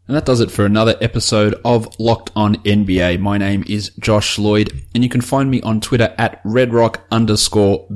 And 0.07 0.15
that 0.15 0.27
does 0.27 0.41
it 0.41 0.51
for 0.51 0.67
another 0.67 0.97
episode 1.01 1.59
of 1.65 1.99
Locked 1.99 2.31
On 2.37 2.57
NBA. 2.57 3.21
My 3.21 3.39
name 3.39 3.65
is 3.67 3.89
Josh 3.99 4.39
Lloyd, 4.39 4.85
and 4.95 5.03
you 5.03 5.09
can 5.09 5.23
find 5.23 5.51
me 5.51 5.63
on 5.63 5.81
Twitter 5.81 6.15
at 6.19 6.45
redrock 6.45 6.99
underscore. 7.11 7.87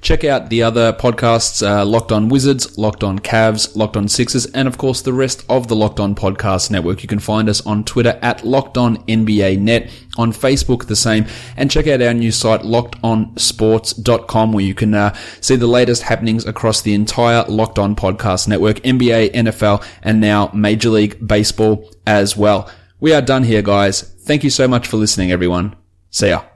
Check 0.00 0.24
out 0.24 0.50
the 0.50 0.64
other 0.64 0.92
podcasts, 0.92 1.64
uh, 1.64 1.84
Locked 1.84 2.10
On 2.10 2.28
Wizards, 2.30 2.76
Locked 2.76 3.04
On 3.04 3.20
Cavs, 3.20 3.76
Locked 3.76 3.96
On 3.96 4.08
Sixers, 4.08 4.46
and 4.46 4.66
of 4.66 4.76
course 4.76 5.02
the 5.02 5.12
rest 5.12 5.44
of 5.48 5.68
the 5.68 5.76
Locked 5.76 6.00
On 6.00 6.16
Podcast 6.16 6.68
Network. 6.68 7.02
You 7.02 7.08
can 7.08 7.20
find 7.20 7.48
us 7.48 7.64
on 7.64 7.84
Twitter 7.84 8.18
at 8.22 8.44
Locked 8.44 8.76
On 8.76 8.96
NBA 9.04 9.60
Net, 9.60 9.88
on 10.18 10.32
Facebook 10.32 10.86
the 10.86 10.96
same, 10.96 11.26
and 11.56 11.70
check 11.70 11.86
out 11.86 12.02
our 12.02 12.12
new 12.12 12.32
site, 12.32 12.62
lockedonsports.com, 12.62 14.52
where 14.52 14.64
you 14.64 14.74
can 14.74 14.94
uh, 14.94 15.14
see 15.40 15.54
the 15.54 15.68
latest 15.68 16.02
happenings 16.02 16.44
across 16.44 16.82
the 16.82 16.94
entire 16.94 17.44
Locked 17.44 17.78
On 17.78 17.94
Podcast 17.94 18.48
Network, 18.48 18.80
NBA, 18.80 19.32
NFL, 19.32 19.86
and 20.02 20.20
now 20.20 20.50
Major 20.52 20.90
League 20.90 21.19
baseball 21.24 21.90
as 22.06 22.36
well. 22.36 22.70
We 23.00 23.14
are 23.14 23.22
done 23.22 23.44
here, 23.44 23.62
guys. 23.62 24.02
Thank 24.02 24.44
you 24.44 24.50
so 24.50 24.68
much 24.68 24.86
for 24.86 24.96
listening, 24.96 25.32
everyone. 25.32 25.76
See 26.10 26.28
ya. 26.28 26.49